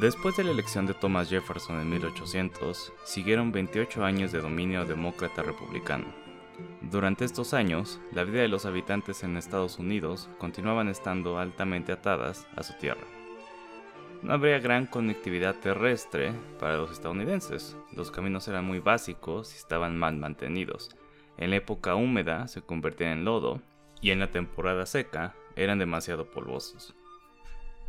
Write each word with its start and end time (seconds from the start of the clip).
Después 0.00 0.36
de 0.36 0.44
la 0.44 0.50
elección 0.50 0.86
de 0.86 0.94
Thomas 0.94 1.28
Jefferson 1.30 1.80
en 1.80 1.88
1800, 1.90 2.92
siguieron 3.04 3.50
28 3.50 4.04
años 4.04 4.30
de 4.30 4.40
dominio 4.40 4.84
demócrata 4.84 5.42
republicano. 5.42 6.06
Durante 6.82 7.24
estos 7.24 7.54
años, 7.54 7.98
la 8.12 8.24
vida 8.24 8.42
de 8.42 8.48
los 8.48 8.66
habitantes 8.66 9.24
en 9.24 9.36
Estados 9.36 9.78
Unidos 9.78 10.28
continuaban 10.38 10.88
estando 10.88 11.38
altamente 11.38 11.92
atadas 11.92 12.46
a 12.56 12.62
su 12.62 12.74
tierra. 12.74 13.17
No 14.22 14.32
habría 14.34 14.58
gran 14.58 14.86
conectividad 14.86 15.54
terrestre 15.54 16.32
para 16.58 16.76
los 16.76 16.90
estadounidenses, 16.90 17.76
los 17.94 18.10
caminos 18.10 18.48
eran 18.48 18.64
muy 18.64 18.80
básicos 18.80 19.54
y 19.54 19.56
estaban 19.56 19.96
mal 19.96 20.16
mantenidos. 20.16 20.90
En 21.36 21.50
la 21.50 21.56
época 21.56 21.94
húmeda 21.94 22.48
se 22.48 22.60
convertían 22.60 23.12
en 23.12 23.24
lodo 23.24 23.62
y 24.00 24.10
en 24.10 24.18
la 24.18 24.32
temporada 24.32 24.86
seca 24.86 25.34
eran 25.54 25.78
demasiado 25.78 26.26
polvosos. 26.26 26.94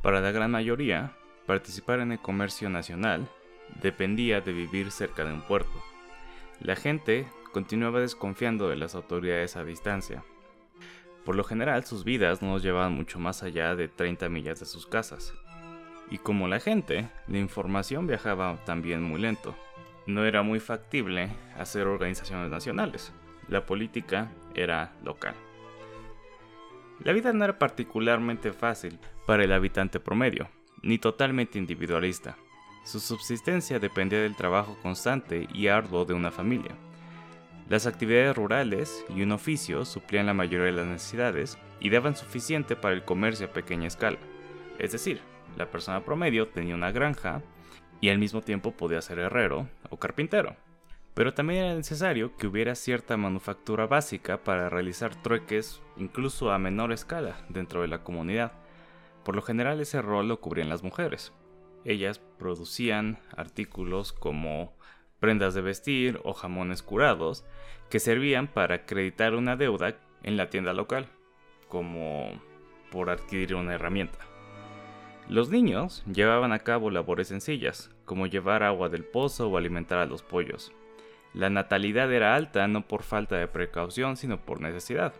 Para 0.03 0.21
la 0.21 0.31
gran 0.31 0.51
mayoría, 0.51 1.13
participar 1.47 1.99
en 1.99 2.11
el 2.11 2.19
comercio 2.19 2.69
nacional 2.69 3.27
dependía 3.81 4.39
de 4.39 4.53
vivir 4.53 4.91
cerca 4.91 5.25
de 5.25 5.33
un 5.33 5.41
puerto. 5.41 5.83
La 6.61 6.75
gente 6.75 7.27
continuaba 7.51 8.01
desconfiando 8.01 8.69
de 8.69 8.75
las 8.75 8.93
autoridades 8.93 9.57
a 9.57 9.63
distancia. 9.63 10.23
Por 11.25 11.35
lo 11.35 11.43
general, 11.43 11.85
sus 11.85 12.03
vidas 12.03 12.41
no 12.43 12.53
los 12.53 12.63
llevaban 12.63 12.93
mucho 12.93 13.19
más 13.19 13.41
allá 13.41 13.75
de 13.75 13.87
30 13.87 14.29
millas 14.29 14.59
de 14.59 14.65
sus 14.67 14.85
casas. 14.85 15.33
Y 16.09 16.17
como 16.17 16.47
la 16.47 16.59
gente, 16.59 17.07
la 17.27 17.37
información 17.37 18.07
viajaba 18.07 18.57
también 18.65 19.03
muy 19.03 19.21
lento. 19.21 19.55
No 20.07 20.25
era 20.25 20.41
muy 20.41 20.59
factible 20.59 21.29
hacer 21.57 21.87
organizaciones 21.87 22.49
nacionales. 22.49 23.13
La 23.47 23.65
política 23.65 24.31
era 24.55 24.93
local. 25.03 25.35
La 27.03 27.13
vida 27.13 27.31
no 27.31 27.45
era 27.45 27.59
particularmente 27.59 28.51
fácil 28.51 28.99
para 29.25 29.43
el 29.43 29.53
habitante 29.53 29.99
promedio 29.99 30.49
ni 30.81 30.97
totalmente 30.97 31.57
individualista. 31.57 32.37
Su 32.83 32.99
subsistencia 32.99 33.79
dependía 33.79 34.21
del 34.21 34.35
trabajo 34.35 34.77
constante 34.81 35.47
y 35.53 35.67
arduo 35.67 36.05
de 36.05 36.13
una 36.13 36.31
familia. 36.31 36.71
Las 37.67 37.85
actividades 37.85 38.35
rurales 38.35 39.05
y 39.15 39.21
un 39.21 39.31
oficio 39.31 39.85
suplían 39.85 40.25
la 40.25 40.33
mayoría 40.33 40.67
de 40.67 40.71
las 40.71 40.87
necesidades 40.87 41.57
y 41.79 41.89
daban 41.89 42.15
suficiente 42.15 42.75
para 42.75 42.95
el 42.95 43.03
comercio 43.03 43.47
a 43.47 43.53
pequeña 43.53 43.87
escala. 43.87 44.17
Es 44.79 44.91
decir, 44.91 45.21
la 45.57 45.69
persona 45.69 46.03
promedio 46.03 46.47
tenía 46.47 46.75
una 46.75 46.91
granja 46.91 47.41
y 48.01 48.09
al 48.09 48.19
mismo 48.19 48.41
tiempo 48.41 48.71
podía 48.71 49.01
ser 49.01 49.19
herrero 49.19 49.67
o 49.89 49.97
carpintero. 49.97 50.55
Pero 51.13 51.33
también 51.33 51.65
era 51.65 51.75
necesario 51.75 52.35
que 52.37 52.47
hubiera 52.47 52.75
cierta 52.75 53.17
manufactura 53.17 53.87
básica 53.87 54.43
para 54.43 54.69
realizar 54.69 55.15
trueques 55.15 55.81
incluso 55.97 56.51
a 56.51 56.59
menor 56.59 56.91
escala 56.91 57.37
dentro 57.49 57.81
de 57.81 57.89
la 57.89 58.03
comunidad 58.03 58.53
por 59.29 59.35
lo 59.35 59.41
general 59.41 59.79
ese 59.79 60.01
rol 60.01 60.27
lo 60.27 60.39
cubrían 60.41 60.69
las 60.69 60.83
mujeres. 60.83 61.33
Ellas 61.85 62.19
producían 62.39 63.19
artículos 63.37 64.11
como 64.11 64.73
prendas 65.19 65.53
de 65.53 65.61
vestir 65.61 66.19
o 66.23 66.33
jamones 66.33 66.81
curados 66.81 67.45
que 67.89 67.99
servían 67.99 68.47
para 68.47 68.75
acreditar 68.75 69.35
una 69.35 69.55
deuda 69.55 69.97
en 70.23 70.35
la 70.35 70.49
tienda 70.49 70.73
local, 70.73 71.09
como 71.67 72.41
por 72.91 73.11
adquirir 73.11 73.55
una 73.55 73.75
herramienta. 73.75 74.28
Los 75.29 75.51
niños 75.51 76.03
llevaban 76.11 76.51
a 76.53 76.57
cabo 76.57 76.89
labores 76.89 77.27
sencillas, 77.27 77.91
como 78.05 78.25
llevar 78.25 78.63
agua 78.63 78.89
del 78.89 79.03
pozo 79.03 79.47
o 79.47 79.57
alimentar 79.57 79.99
a 79.99 80.07
los 80.07 80.23
pollos. 80.23 80.73
La 81.35 81.51
natalidad 81.51 82.11
era 82.11 82.33
alta 82.33 82.67
no 82.67 82.87
por 82.87 83.03
falta 83.03 83.35
de 83.35 83.47
precaución, 83.47 84.17
sino 84.17 84.41
por 84.41 84.59
necesidad. 84.59 85.13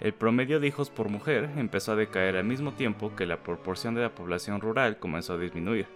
El 0.00 0.14
promedio 0.14 0.58
de 0.58 0.68
hijos 0.68 0.88
por 0.88 1.10
mujer 1.10 1.50
empezó 1.58 1.92
a 1.92 1.96
decaer 1.96 2.38
al 2.38 2.44
mismo 2.44 2.72
tiempo 2.72 3.14
que 3.14 3.26
la 3.26 3.42
proporción 3.42 3.94
de 3.94 4.00
la 4.00 4.14
población 4.14 4.62
rural 4.62 4.98
comenzó 4.98 5.34
a 5.34 5.38
disminuir. 5.38 5.86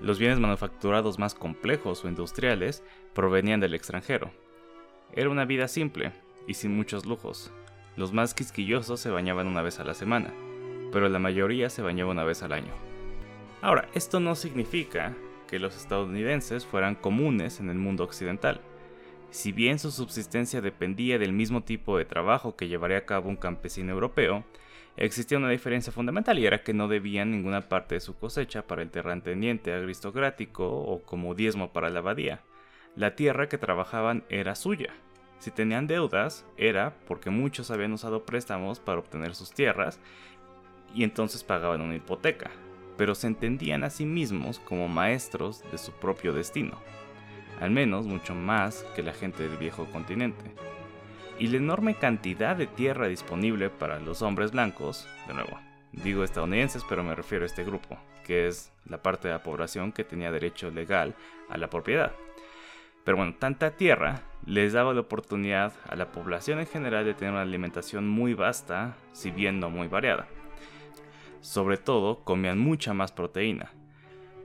Los 0.00 0.18
bienes 0.18 0.40
manufacturados 0.40 1.18
más 1.18 1.34
complejos 1.34 2.06
o 2.06 2.08
industriales 2.08 2.82
provenían 3.12 3.60
del 3.60 3.74
extranjero. 3.74 4.30
Era 5.12 5.28
una 5.28 5.44
vida 5.44 5.68
simple 5.68 6.12
y 6.48 6.54
sin 6.54 6.74
muchos 6.74 7.04
lujos. 7.04 7.52
Los 7.94 8.14
más 8.14 8.32
quisquillosos 8.32 9.00
se 9.00 9.10
bañaban 9.10 9.48
una 9.48 9.60
vez 9.60 9.80
a 9.80 9.84
la 9.84 9.92
semana, 9.92 10.32
pero 10.92 11.10
la 11.10 11.18
mayoría 11.18 11.68
se 11.68 11.82
bañaba 11.82 12.10
una 12.10 12.24
vez 12.24 12.42
al 12.42 12.54
año. 12.54 12.91
Ahora, 13.62 13.88
esto 13.94 14.18
no 14.18 14.34
significa 14.34 15.14
que 15.46 15.60
los 15.60 15.76
estadounidenses 15.76 16.66
fueran 16.66 16.96
comunes 16.96 17.60
en 17.60 17.70
el 17.70 17.76
mundo 17.76 18.02
occidental. 18.02 18.60
Si 19.30 19.52
bien 19.52 19.78
su 19.78 19.92
subsistencia 19.92 20.60
dependía 20.60 21.16
del 21.16 21.32
mismo 21.32 21.62
tipo 21.62 21.96
de 21.96 22.04
trabajo 22.04 22.56
que 22.56 22.66
llevaría 22.66 22.98
a 22.98 23.06
cabo 23.06 23.28
un 23.28 23.36
campesino 23.36 23.92
europeo, 23.92 24.44
existía 24.96 25.38
una 25.38 25.48
diferencia 25.48 25.92
fundamental 25.92 26.40
y 26.40 26.46
era 26.46 26.64
que 26.64 26.74
no 26.74 26.88
debían 26.88 27.30
ninguna 27.30 27.68
parte 27.68 27.94
de 27.94 28.00
su 28.00 28.18
cosecha 28.18 28.66
para 28.66 28.82
el 28.82 28.90
terrateniente 28.90 29.72
aristocrático 29.72 30.68
o 30.68 31.00
como 31.02 31.36
diezmo 31.36 31.72
para 31.72 31.88
la 31.88 32.00
abadía. 32.00 32.40
La 32.96 33.14
tierra 33.14 33.48
que 33.48 33.58
trabajaban 33.58 34.24
era 34.28 34.56
suya. 34.56 34.92
Si 35.38 35.52
tenían 35.52 35.86
deudas, 35.86 36.44
era 36.56 36.96
porque 37.06 37.30
muchos 37.30 37.70
habían 37.70 37.92
usado 37.92 38.24
préstamos 38.24 38.80
para 38.80 38.98
obtener 38.98 39.36
sus 39.36 39.52
tierras 39.52 40.00
y 40.94 41.04
entonces 41.04 41.44
pagaban 41.44 41.80
una 41.80 41.94
hipoteca, 41.94 42.50
pero 42.96 43.14
se 43.14 43.26
entendían 43.26 43.84
a 43.84 43.90
sí 43.90 44.04
mismos 44.04 44.58
como 44.60 44.88
maestros 44.88 45.62
de 45.70 45.78
su 45.78 45.92
propio 45.92 46.32
destino 46.32 46.78
al 47.62 47.70
menos 47.70 48.06
mucho 48.06 48.34
más 48.34 48.84
que 48.96 49.04
la 49.04 49.12
gente 49.12 49.48
del 49.48 49.56
viejo 49.56 49.86
continente. 49.86 50.52
Y 51.38 51.46
la 51.46 51.58
enorme 51.58 51.94
cantidad 51.94 52.56
de 52.56 52.66
tierra 52.66 53.06
disponible 53.06 53.70
para 53.70 54.00
los 54.00 54.20
hombres 54.20 54.50
blancos, 54.50 55.08
de 55.28 55.34
nuevo, 55.34 55.60
digo 55.92 56.24
estadounidenses, 56.24 56.84
pero 56.88 57.04
me 57.04 57.14
refiero 57.14 57.44
a 57.44 57.46
este 57.46 57.62
grupo, 57.62 57.96
que 58.24 58.48
es 58.48 58.72
la 58.84 59.00
parte 59.00 59.28
de 59.28 59.34
la 59.34 59.44
población 59.44 59.92
que 59.92 60.02
tenía 60.02 60.32
derecho 60.32 60.70
legal 60.72 61.14
a 61.48 61.56
la 61.56 61.70
propiedad. 61.70 62.12
Pero 63.04 63.16
bueno, 63.16 63.36
tanta 63.38 63.70
tierra 63.76 64.22
les 64.44 64.72
daba 64.72 64.92
la 64.92 65.00
oportunidad 65.00 65.72
a 65.88 65.94
la 65.94 66.10
población 66.10 66.58
en 66.58 66.66
general 66.66 67.04
de 67.04 67.14
tener 67.14 67.32
una 67.32 67.42
alimentación 67.42 68.08
muy 68.08 68.34
vasta, 68.34 68.96
si 69.12 69.30
bien 69.30 69.60
no 69.60 69.70
muy 69.70 69.86
variada. 69.86 70.26
Sobre 71.42 71.76
todo, 71.76 72.24
comían 72.24 72.58
mucha 72.58 72.94
más 72.94 73.12
proteína, 73.12 73.72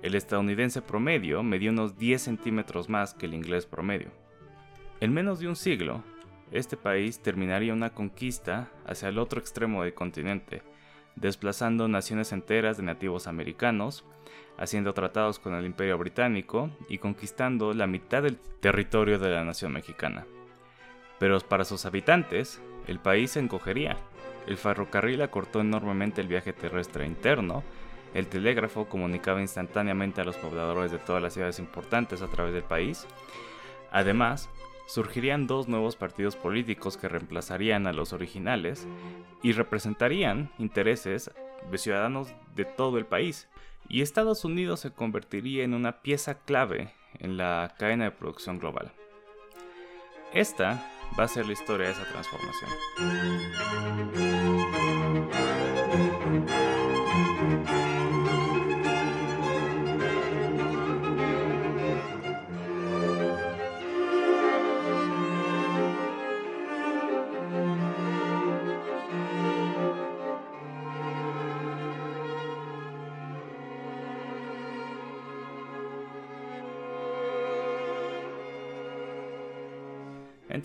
el 0.03 0.13
estadounidense 0.13 0.81
promedio 0.81 1.41
medía 1.41 1.71
unos 1.71 1.97
10 1.97 2.21
centímetros 2.21 2.87
más 2.87 3.15
que 3.15 3.25
el 3.25 3.33
inglés 3.33 3.65
promedio. 3.65 4.11
En 4.99 5.11
menos 5.11 5.39
de 5.39 5.47
un 5.47 5.55
siglo, 5.55 6.03
este 6.51 6.77
país 6.77 7.19
terminaría 7.19 7.73
una 7.73 7.89
conquista 7.89 8.69
hacia 8.85 9.09
el 9.09 9.17
otro 9.17 9.39
extremo 9.39 9.83
del 9.83 9.95
continente, 9.95 10.61
desplazando 11.15 11.87
naciones 11.87 12.31
enteras 12.31 12.77
de 12.77 12.83
nativos 12.83 13.25
americanos, 13.25 14.05
haciendo 14.57 14.93
tratados 14.93 15.39
con 15.39 15.55
el 15.55 15.65
imperio 15.65 15.97
británico 15.97 16.69
y 16.89 16.99
conquistando 16.99 17.73
la 17.73 17.87
mitad 17.87 18.21
del 18.21 18.37
territorio 18.37 19.17
de 19.17 19.31
la 19.31 19.43
nación 19.43 19.73
mexicana. 19.73 20.27
Pero 21.19 21.39
para 21.39 21.65
sus 21.65 21.85
habitantes, 21.85 22.61
el 22.85 22.99
país 22.99 23.31
se 23.31 23.39
encogería. 23.39 23.97
El 24.47 24.57
ferrocarril 24.57 25.21
acortó 25.21 25.61
enormemente 25.61 26.21
el 26.21 26.27
viaje 26.27 26.53
terrestre 26.53 27.05
interno, 27.05 27.63
el 28.13 28.27
telégrafo 28.27 28.87
comunicaba 28.87 29.41
instantáneamente 29.41 30.21
a 30.21 30.23
los 30.23 30.37
pobladores 30.37 30.91
de 30.91 30.97
todas 30.97 31.21
las 31.21 31.33
ciudades 31.33 31.59
importantes 31.59 32.21
a 32.21 32.27
través 32.27 32.53
del 32.53 32.63
país. 32.63 33.05
Además, 33.91 34.49
surgirían 34.87 35.47
dos 35.47 35.67
nuevos 35.67 35.95
partidos 35.95 36.35
políticos 36.35 36.97
que 36.97 37.09
reemplazarían 37.09 37.87
a 37.87 37.93
los 37.93 38.13
originales 38.13 38.87
y 39.43 39.51
representarían 39.51 40.49
intereses 40.57 41.31
de 41.69 41.77
ciudadanos 41.77 42.29
de 42.55 42.65
todo 42.65 42.97
el 42.97 43.05
país. 43.05 43.47
Y 43.89 44.01
Estados 44.01 44.45
Unidos 44.45 44.79
se 44.79 44.91
convertiría 44.91 45.63
en 45.63 45.73
una 45.73 46.01
pieza 46.01 46.39
clave 46.39 46.93
en 47.19 47.37
la 47.37 47.75
cadena 47.77 48.05
de 48.05 48.11
producción 48.11 48.59
global. 48.59 48.91
Esta 50.33 50.89
va 51.17 51.23
a 51.25 51.27
ser 51.27 51.45
la 51.45 51.53
historia 51.53 51.87
de 51.87 51.93
esa 51.93 52.05
transformación. 52.05 52.69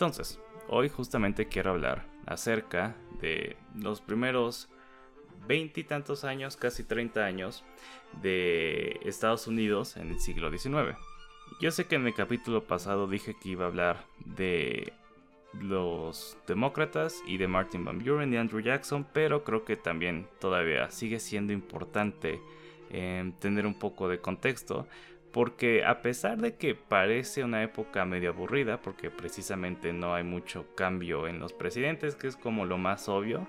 Entonces, 0.02 0.40
hoy 0.66 0.88
justamente 0.88 1.46
quiero 1.46 1.70
hablar 1.70 2.04
acerca 2.26 2.96
de 3.20 3.56
los 3.76 4.00
primeros 4.00 4.68
veintitantos 5.46 6.24
años, 6.24 6.56
casi 6.56 6.82
30 6.82 7.24
años, 7.24 7.62
de 8.20 8.98
Estados 9.04 9.46
Unidos 9.46 9.96
en 9.96 10.08
el 10.08 10.18
siglo 10.18 10.50
XIX. 10.50 10.98
Yo 11.60 11.70
sé 11.70 11.84
que 11.84 11.94
en 11.94 12.04
el 12.08 12.14
capítulo 12.14 12.64
pasado 12.64 13.06
dije 13.06 13.36
que 13.40 13.50
iba 13.50 13.64
a 13.64 13.68
hablar 13.68 14.04
de 14.24 14.92
los 15.60 16.36
demócratas 16.48 17.22
y 17.24 17.36
de 17.36 17.46
Martin 17.46 17.84
Van 17.84 18.00
Buren 18.00 18.34
y 18.34 18.38
Andrew 18.38 18.60
Jackson, 18.60 19.06
pero 19.12 19.44
creo 19.44 19.64
que 19.64 19.76
también 19.76 20.26
todavía 20.40 20.90
sigue 20.90 21.20
siendo 21.20 21.52
importante 21.52 22.40
em, 22.90 23.30
tener 23.34 23.68
un 23.68 23.74
poco 23.78 24.08
de 24.08 24.18
contexto, 24.18 24.88
porque 25.32 25.84
a 25.84 26.02
pesar 26.02 26.38
de 26.38 26.56
que 26.56 26.74
parece 26.74 27.42
una 27.42 27.62
época 27.62 28.04
medio 28.04 28.30
aburrida, 28.30 28.82
porque 28.82 29.10
precisamente 29.10 29.92
no 29.92 30.14
hay 30.14 30.24
mucho 30.24 30.66
cambio 30.74 31.26
en 31.26 31.38
los 31.38 31.52
presidentes, 31.52 32.14
que 32.14 32.28
es 32.28 32.36
como 32.36 32.66
lo 32.66 32.78
más 32.78 33.08
obvio, 33.08 33.46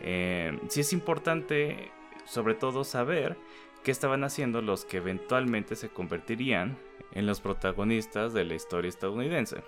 eh, 0.00 0.58
sí 0.68 0.80
es 0.80 0.92
importante 0.92 1.90
sobre 2.26 2.54
todo 2.54 2.84
saber 2.84 3.36
qué 3.82 3.90
estaban 3.90 4.24
haciendo 4.24 4.62
los 4.62 4.84
que 4.84 4.98
eventualmente 4.98 5.76
se 5.76 5.88
convertirían 5.88 6.78
en 7.12 7.26
los 7.26 7.40
protagonistas 7.40 8.32
de 8.32 8.44
la 8.44 8.54
historia 8.54 8.88
estadounidense. 8.88 9.62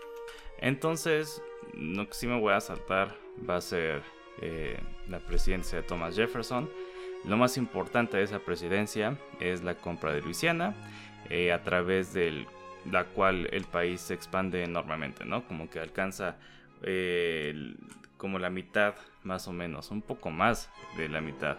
Entonces, 0.58 1.42
lo 1.74 2.08
que 2.08 2.26
me 2.26 2.40
voy 2.40 2.54
a 2.54 2.60
saltar 2.60 3.14
va 3.48 3.56
a 3.56 3.60
ser 3.60 4.02
eh, 4.40 4.78
la 5.08 5.20
presidencia 5.20 5.80
de 5.80 5.86
Thomas 5.86 6.16
Jefferson. 6.16 6.70
Lo 7.24 7.36
más 7.36 7.56
importante 7.56 8.16
de 8.16 8.22
esa 8.22 8.38
presidencia 8.38 9.18
es 9.40 9.62
la 9.62 9.74
compra 9.74 10.12
de 10.12 10.22
Luisiana, 10.22 10.74
eh, 11.31 11.52
a 11.52 11.62
través 11.62 12.12
de 12.12 12.46
la 12.90 13.05
cual 13.05 13.49
el 13.52 13.64
país 13.64 14.00
se 14.00 14.14
expande 14.14 14.62
enormemente, 14.62 15.25
¿no? 15.25 15.46
Como 15.46 15.69
que 15.69 15.81
alcanza 15.81 16.37
eh, 16.82 17.75
como 18.17 18.38
la 18.38 18.50
mitad, 18.50 18.94
más 19.23 19.49
o 19.49 19.52
menos, 19.52 19.90
un 19.90 20.02
poco 20.02 20.31
más 20.31 20.70
de 20.96 21.08
la 21.08 21.20
mitad, 21.20 21.58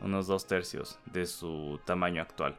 unos 0.00 0.26
dos 0.26 0.46
tercios 0.46 0.98
de 1.06 1.26
su 1.26 1.80
tamaño 1.84 2.22
actual, 2.22 2.56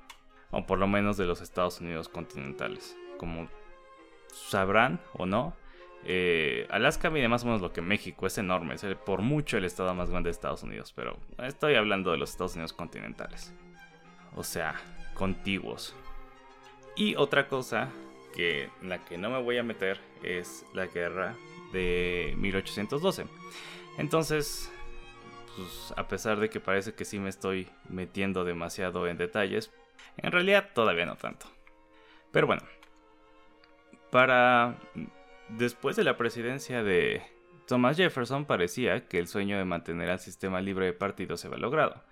o 0.52 0.66
por 0.66 0.80
lo 0.80 0.88
menos 0.88 1.18
de 1.18 1.26
los 1.26 1.42
Estados 1.42 1.82
Unidos 1.82 2.10
continentales. 2.10 2.98
Como 3.18 3.50
sabrán 4.32 5.00
o 5.14 5.26
no, 5.26 5.54
eh, 6.04 6.68
Alaska 6.70 7.10
mide 7.10 7.28
más 7.28 7.44
o 7.44 7.48
menos 7.48 7.62
lo 7.62 7.74
que 7.74 7.82
México, 7.82 8.28
es 8.28 8.38
enorme, 8.38 8.76
es 8.76 8.86
por 9.06 9.22
mucho 9.22 9.58
el 9.58 9.66
estado 9.66 9.94
más 9.94 10.10
grande 10.10 10.28
de 10.28 10.32
Estados 10.32 10.64
Unidos, 10.64 10.94
pero 10.96 11.18
estoy 11.40 11.76
hablando 11.76 12.12
de 12.12 12.18
los 12.18 12.32
Estados 12.32 12.56
Unidos 12.56 12.74
continentales. 12.74 13.54
O 14.36 14.44
sea, 14.44 14.76
contiguos. 15.16 15.96
Y 16.98 17.16
otra 17.16 17.48
cosa 17.48 17.90
que 18.34 18.70
la 18.82 19.06
que 19.06 19.18
no 19.18 19.30
me 19.30 19.42
voy 19.42 19.58
a 19.58 19.64
meter 19.64 20.00
es 20.24 20.66
la 20.74 20.88
guerra 20.88 21.36
de 21.72 22.34
1812. 22.38 23.26
Entonces, 24.00 24.72
pues, 25.56 25.94
a 25.96 26.08
pesar 26.08 26.40
de 26.40 26.50
que 26.50 26.60
parece 26.60 26.94
que 26.94 27.06
sí 27.06 27.20
me 27.20 27.30
estoy 27.30 27.68
metiendo 27.88 28.44
demasiado 28.44 29.08
en 29.08 29.18
detalles, 29.18 29.72
en 30.18 30.32
realidad 30.32 30.72
todavía 30.74 31.06
no 31.06 31.16
tanto. 31.16 31.48
Pero 32.32 32.48
bueno, 32.48 32.64
para 34.12 34.78
después 35.50 35.96
de 35.96 36.04
la 36.04 36.18
presidencia 36.18 36.84
de 36.84 37.22
Thomas 37.68 37.98
Jefferson 37.98 38.46
parecía 38.46 39.08
que 39.08 39.20
el 39.20 39.28
sueño 39.28 39.58
de 39.58 39.66
mantener 39.66 40.10
al 40.10 40.20
sistema 40.20 40.62
libre 40.62 40.88
de 40.88 40.94
partidos 40.94 41.42
se 41.42 41.48
había 41.48 41.60
logrado. 41.60 42.04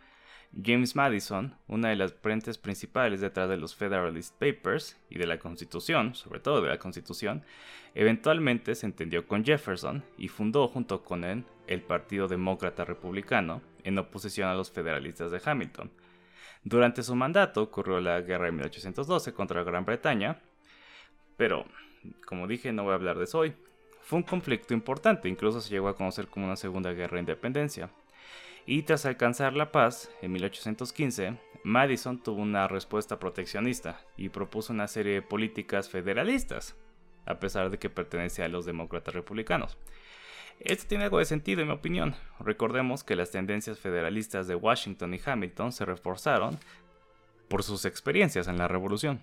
James 0.64 0.96
Madison, 0.96 1.54
una 1.68 1.90
de 1.90 1.98
las 1.98 2.14
frentes 2.14 2.58
principales 2.58 3.20
detrás 3.20 3.50
de 3.50 3.58
los 3.58 3.76
Federalist 3.76 4.34
Papers 4.40 4.98
y 5.10 5.18
de 5.18 5.28
la 5.28 5.38
Constitución, 5.38 6.16
sobre 6.16 6.40
todo 6.40 6.62
de 6.62 6.70
la 6.70 6.80
Constitución, 6.80 7.44
eventualmente 7.94 8.74
se 8.76 8.86
entendió 8.86 9.28
con 9.28 9.44
Jefferson 9.44 10.04
y 10.18 10.30
fundó 10.30 10.70
junto 10.70 11.04
con 11.04 11.26
él 11.26 11.44
el 11.68 11.82
Partido 11.82 12.30
Demócrata 12.30 12.86
Republicano 12.86 13.62
en 13.84 13.98
oposición 13.98 14.48
a 14.48 14.56
los 14.56 14.72
federalistas 14.72 15.30
de 15.30 15.42
Hamilton. 15.44 15.92
Durante 16.64 17.04
su 17.04 17.16
mandato 17.16 17.62
ocurrió 17.62 18.00
la 18.00 18.22
Guerra 18.22 18.46
de 18.46 18.54
1812 18.54 19.34
contra 19.34 19.64
Gran 19.64 19.84
Bretaña, 19.84 20.40
pero, 21.36 21.66
como 22.26 22.48
dije, 22.48 22.72
no 22.72 22.84
voy 22.84 22.94
a 22.94 22.96
hablar 22.96 23.18
de 23.18 23.26
eso 23.26 23.40
hoy. 23.40 23.54
Fue 24.02 24.18
un 24.18 24.24
conflicto 24.24 24.74
importante, 24.74 25.28
incluso 25.28 25.60
se 25.60 25.70
llegó 25.70 25.90
a 25.90 25.98
conocer 25.98 26.28
como 26.28 26.46
una 26.46 26.56
Segunda 26.56 26.94
Guerra 26.94 27.16
de 27.16 27.22
Independencia 27.22 27.90
y 28.66 28.84
tras 28.84 29.06
alcanzar 29.06 29.54
la 29.54 29.72
paz 29.72 30.10
en 30.22 30.32
1815, 30.32 31.38
Madison 31.64 32.22
tuvo 32.22 32.42
una 32.42 32.68
respuesta 32.68 33.20
proteccionista 33.20 34.00
y 34.18 34.30
propuso 34.30 34.74
una 34.74 34.88
serie 34.88 35.14
de 35.14 35.22
políticas 35.22 35.90
federalistas, 35.90 36.76
a 37.26 37.40
pesar 37.40 37.70
de 37.70 37.80
que 37.80 37.90
pertenecía 37.90 38.46
a 38.46 38.50
los 38.50 38.66
demócratas 38.66 39.14
republicanos. 39.14 39.78
Esto 40.60 40.88
tiene 40.88 41.06
algo 41.06 41.20
de 41.20 41.26
sentido 41.26 41.62
en 41.62 41.68
mi 41.68 41.74
opinión. 41.74 42.16
Recordemos 42.40 43.04
que 43.04 43.16
las 43.16 43.32
tendencias 43.32 43.80
federalistas 43.80 44.48
de 44.48 44.56
Washington 44.56 45.14
y 45.14 45.22
Hamilton 45.24 45.72
se 45.72 45.86
reforzaron 45.86 46.58
por 47.50 47.64
sus 47.64 47.86
experiencias 47.86 48.48
en 48.48 48.58
la 48.58 48.68
revolución. 48.68 49.22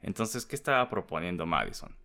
Entonces, 0.00 0.46
¿qué 0.46 0.56
estaba 0.56 0.88
proponiendo 0.88 1.46
Madison? 1.46 1.96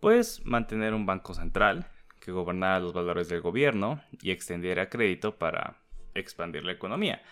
Pues 0.00 0.44
mantener 0.44 0.94
un 0.94 1.06
banco 1.06 1.34
central 1.34 1.86
que 2.20 2.32
gobernara 2.32 2.80
los 2.80 2.92
valores 2.92 3.28
del 3.28 3.42
gobierno 3.42 4.00
y 4.22 4.30
extendiera 4.30 4.88
crédito 4.88 5.36
para 5.36 5.76
expandir 6.18 6.64
la 6.64 6.72
economía. 6.72 7.22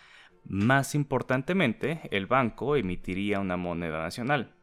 Más 0.45 0.95
importantemente, 0.95 2.03
el 2.11 2.27
banco 2.27 2.77
emitiría 2.77 3.41
una 3.41 3.57
moneda 3.57 4.03
nacional. 4.03 4.55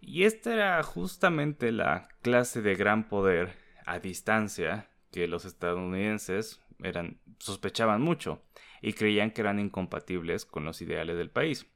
Y 0.00 0.24
esta 0.24 0.52
era 0.54 0.82
justamente 0.82 1.72
la 1.72 2.08
clase 2.22 2.62
de 2.62 2.74
gran 2.74 3.08
poder 3.08 3.56
a 3.86 3.98
distancia 3.98 4.88
que 5.10 5.26
los 5.26 5.44
estadounidenses 5.44 6.60
eran, 6.82 7.20
sospechaban 7.38 8.00
mucho 8.00 8.42
y 8.80 8.92
creían 8.92 9.30
que 9.30 9.42
eran 9.42 9.58
incompatibles 9.58 10.46
con 10.46 10.64
los 10.64 10.80
ideales 10.80 11.16
del 11.18 11.30
país. 11.30 11.66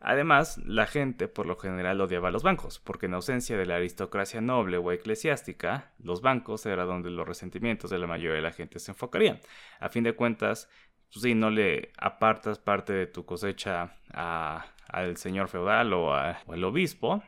Además, 0.00 0.58
la 0.58 0.86
gente 0.86 1.28
por 1.28 1.46
lo 1.46 1.56
general 1.56 2.00
odiaba 2.00 2.28
a 2.28 2.30
los 2.30 2.42
bancos, 2.42 2.78
porque 2.78 3.06
en 3.06 3.14
ausencia 3.14 3.56
de 3.56 3.64
la 3.64 3.76
aristocracia 3.76 4.42
noble 4.42 4.76
o 4.76 4.92
eclesiástica, 4.92 5.92
los 5.98 6.20
bancos 6.20 6.66
era 6.66 6.84
donde 6.84 7.10
los 7.10 7.26
resentimientos 7.26 7.90
de 7.90 7.98
la 7.98 8.06
mayoría 8.06 8.36
de 8.36 8.42
la 8.42 8.52
gente 8.52 8.80
se 8.80 8.90
enfocarían. 8.90 9.40
A 9.80 9.88
fin 9.88 10.04
de 10.04 10.14
cuentas, 10.14 10.68
pues 11.14 11.22
sí, 11.22 11.34
no 11.36 11.48
le 11.48 11.92
apartas 11.96 12.58
parte 12.58 12.92
de 12.92 13.06
tu 13.06 13.24
cosecha 13.24 13.94
al 14.12 15.16
señor 15.16 15.46
feudal 15.46 15.92
o, 15.92 16.12
al 16.12 16.64
obispo, 16.64 17.22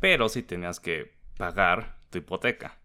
pero 0.00 0.28
sí 0.28 0.42
tenías 0.42 0.80
que 0.80 1.14
pagar 1.38 1.96
tu 2.10 2.18
hipoteca. 2.18 2.78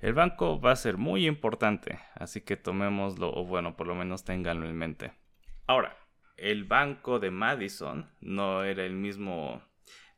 El 0.00 0.14
banco 0.14 0.58
va 0.58 0.72
a 0.72 0.76
ser 0.76 0.96
muy 0.96 1.26
importante, 1.26 2.00
así 2.14 2.40
que 2.40 2.56
tomémoslo, 2.56 3.30
o 3.30 3.44
bueno, 3.44 3.76
por 3.76 3.86
lo 3.86 3.94
menos 3.94 4.24
ténganlo 4.24 4.66
en 4.66 4.74
mente. 4.74 5.12
Ahora, 5.66 5.98
el 6.38 6.64
banco 6.64 7.18
de 7.18 7.30
Madison 7.30 8.10
no 8.22 8.64
era 8.64 8.86
el 8.86 8.94
mismo 8.94 9.60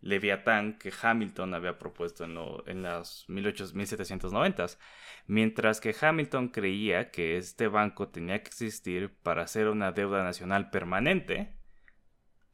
Leviatán 0.01 0.79
que 0.79 0.93
Hamilton 1.01 1.55
había 1.55 1.79
propuesto 1.79 2.25
en, 2.25 2.37
en 2.67 2.83
las 2.83 3.27
1790s, 3.29 4.79
mientras 5.27 5.81
que 5.81 5.95
Hamilton 5.99 6.49
creía 6.49 7.11
que 7.11 7.37
este 7.37 7.69
banco 7.69 8.09
tenía 8.09 8.43
que 8.43 8.49
existir 8.49 9.11
para 9.23 9.43
hacer 9.43 9.69
una 9.69 9.93
deuda 9.93 10.23
nacional 10.23 10.71
permanente, 10.71 11.55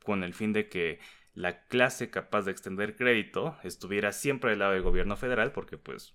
con 0.04 0.22
el 0.22 0.34
fin 0.34 0.52
de 0.52 0.68
que 0.68 1.00
la 1.34 1.66
clase 1.66 2.10
capaz 2.10 2.42
de 2.42 2.52
extender 2.52 2.96
crédito 2.96 3.58
estuviera 3.62 4.12
siempre 4.12 4.50
del 4.50 4.60
lado 4.60 4.72
del 4.72 4.82
gobierno 4.82 5.16
federal, 5.16 5.52
porque 5.52 5.76
pues 5.76 6.14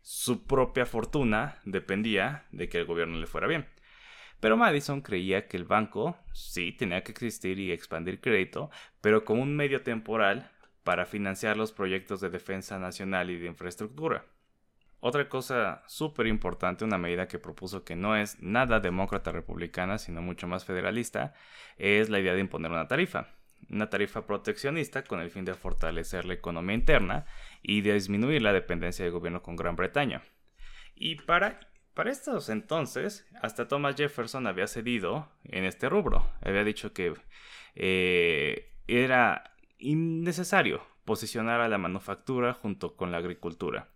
su 0.00 0.46
propia 0.46 0.86
fortuna 0.86 1.60
dependía 1.64 2.46
de 2.52 2.68
que 2.68 2.78
el 2.78 2.86
gobierno 2.86 3.18
le 3.18 3.26
fuera 3.26 3.46
bien. 3.46 3.66
Pero 4.40 4.56
Madison 4.56 5.02
creía 5.02 5.46
que 5.46 5.56
el 5.56 5.64
banco 5.64 6.16
sí 6.32 6.72
tenía 6.72 7.04
que 7.04 7.12
existir 7.12 7.60
y 7.60 7.70
expandir 7.70 8.20
crédito, 8.20 8.70
pero 9.00 9.24
como 9.24 9.42
un 9.42 9.54
medio 9.54 9.82
temporal 9.82 10.50
para 10.84 11.06
financiar 11.06 11.56
los 11.56 11.72
proyectos 11.72 12.20
de 12.20 12.30
defensa 12.30 12.78
nacional 12.78 13.30
y 13.30 13.38
de 13.38 13.46
infraestructura. 13.46 14.24
Otra 15.04 15.28
cosa 15.28 15.82
súper 15.88 16.28
importante, 16.28 16.84
una 16.84 16.96
medida 16.96 17.26
que 17.26 17.40
propuso 17.40 17.82
que 17.82 17.96
no 17.96 18.14
es 18.16 18.40
nada 18.40 18.78
demócrata 18.78 19.32
republicana, 19.32 19.98
sino 19.98 20.22
mucho 20.22 20.46
más 20.46 20.64
federalista, 20.64 21.34
es 21.76 22.08
la 22.08 22.20
idea 22.20 22.34
de 22.34 22.40
imponer 22.40 22.70
una 22.70 22.86
tarifa. 22.86 23.26
Una 23.68 23.90
tarifa 23.90 24.26
proteccionista 24.26 25.02
con 25.02 25.20
el 25.20 25.30
fin 25.30 25.44
de 25.44 25.54
fortalecer 25.54 26.24
la 26.24 26.34
economía 26.34 26.76
interna 26.76 27.26
y 27.62 27.80
de 27.80 27.94
disminuir 27.94 28.42
la 28.42 28.52
dependencia 28.52 29.04
del 29.04 29.12
gobierno 29.12 29.42
con 29.42 29.56
Gran 29.56 29.74
Bretaña. 29.74 30.22
Y 30.94 31.16
para, 31.16 31.58
para 31.94 32.12
estos 32.12 32.48
entonces, 32.48 33.26
hasta 33.40 33.66
Thomas 33.66 33.96
Jefferson 33.96 34.46
había 34.46 34.68
cedido 34.68 35.28
en 35.42 35.64
este 35.64 35.88
rubro. 35.88 36.30
Había 36.42 36.62
dicho 36.62 36.92
que 36.92 37.14
eh, 37.74 38.72
era 38.86 39.51
innecesario 39.82 40.82
posicionar 41.04 41.60
a 41.60 41.68
la 41.68 41.78
manufactura 41.78 42.54
junto 42.54 42.96
con 42.96 43.12
la 43.12 43.18
agricultura. 43.18 43.88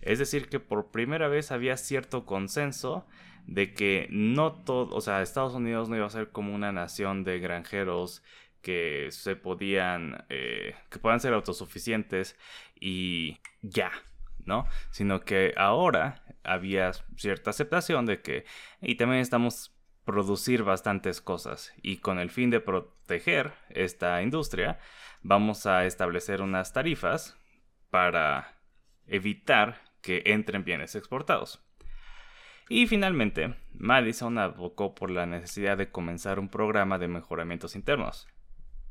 Es 0.00 0.18
decir, 0.18 0.48
que 0.48 0.60
por 0.60 0.90
primera 0.90 1.28
vez 1.28 1.52
había 1.52 1.76
cierto 1.76 2.26
consenso 2.26 3.06
de 3.46 3.72
que 3.72 4.08
no 4.10 4.52
todo, 4.64 4.94
o 4.94 5.00
sea, 5.00 5.22
Estados 5.22 5.54
Unidos 5.54 5.88
no 5.88 5.96
iba 5.96 6.06
a 6.06 6.10
ser 6.10 6.30
como 6.30 6.54
una 6.54 6.72
nación 6.72 7.24
de 7.24 7.38
granjeros 7.38 8.22
que 8.60 9.08
se 9.10 9.36
podían, 9.36 10.24
eh, 10.28 10.74
que 10.90 10.98
puedan 10.98 11.20
ser 11.20 11.34
autosuficientes 11.34 12.36
y 12.78 13.38
ya, 13.62 13.90
¿no? 14.44 14.66
Sino 14.90 15.20
que 15.24 15.54
ahora 15.56 16.22
había 16.44 16.92
cierta 17.16 17.50
aceptación 17.50 18.06
de 18.06 18.22
que, 18.22 18.44
y 18.80 18.96
también 18.96 19.20
estamos 19.20 19.72
producir 20.04 20.64
bastantes 20.64 21.20
cosas 21.20 21.72
y 21.80 21.98
con 21.98 22.18
el 22.18 22.30
fin 22.30 22.50
de 22.50 22.60
proteger 22.60 23.52
esta 23.70 24.20
industria 24.22 24.78
vamos 25.22 25.66
a 25.66 25.86
establecer 25.86 26.42
unas 26.42 26.72
tarifas 26.72 27.36
para 27.90 28.58
evitar 29.06 29.80
que 30.00 30.22
entren 30.26 30.64
bienes 30.64 30.94
exportados. 30.94 31.62
Y 32.68 32.86
finalmente, 32.86 33.54
Madison 33.74 34.38
abocó 34.38 34.94
por 34.94 35.10
la 35.10 35.26
necesidad 35.26 35.76
de 35.76 35.90
comenzar 35.90 36.38
un 36.38 36.48
programa 36.48 36.98
de 36.98 37.08
mejoramientos 37.08 37.76
internos. 37.76 38.28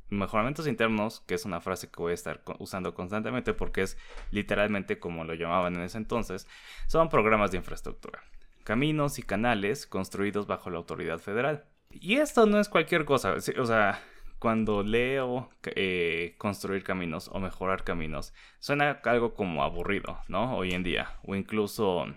Mejoramientos 0.10 0.68
internos, 0.68 1.22
que 1.22 1.36
es 1.36 1.46
una 1.46 1.62
frase 1.62 1.90
que 1.90 2.02
voy 2.02 2.12
a 2.12 2.16
estar 2.16 2.44
usando 2.60 2.94
constantemente 2.94 3.54
porque 3.54 3.84
es 3.84 3.98
literalmente 4.30 5.00
como 5.00 5.24
lo 5.24 5.34
llamaban 5.34 5.76
en 5.76 5.82
ese 5.82 5.98
entonces, 5.98 6.48
son 6.88 7.10
programas 7.10 7.52
de 7.52 7.58
infraestructura 7.58 8.22
caminos 8.64 9.20
y 9.20 9.24
canales 9.24 9.86
construidos 9.86 10.48
bajo 10.48 10.70
la 10.70 10.78
autoridad 10.78 11.20
federal. 11.20 11.66
Y 11.90 12.18
esto 12.18 12.46
no 12.46 12.60
es 12.60 12.70
cualquier 12.70 13.06
cosa, 13.06 13.34
o 13.34 13.66
sea, 13.66 14.02
cuando 14.42 14.82
leo 14.82 15.52
eh, 15.66 16.34
construir 16.40 16.84
caminos 16.84 17.30
o 17.32 17.40
mejorar 17.40 17.84
caminos, 17.84 18.34
suena 18.58 19.00
algo 19.04 19.36
como 19.36 19.64
aburrido, 19.64 20.20
¿no? 20.30 20.58
Hoy 20.58 20.72
en 20.72 20.82
día, 20.82 21.20
o 21.22 21.36
incluso, 21.36 22.08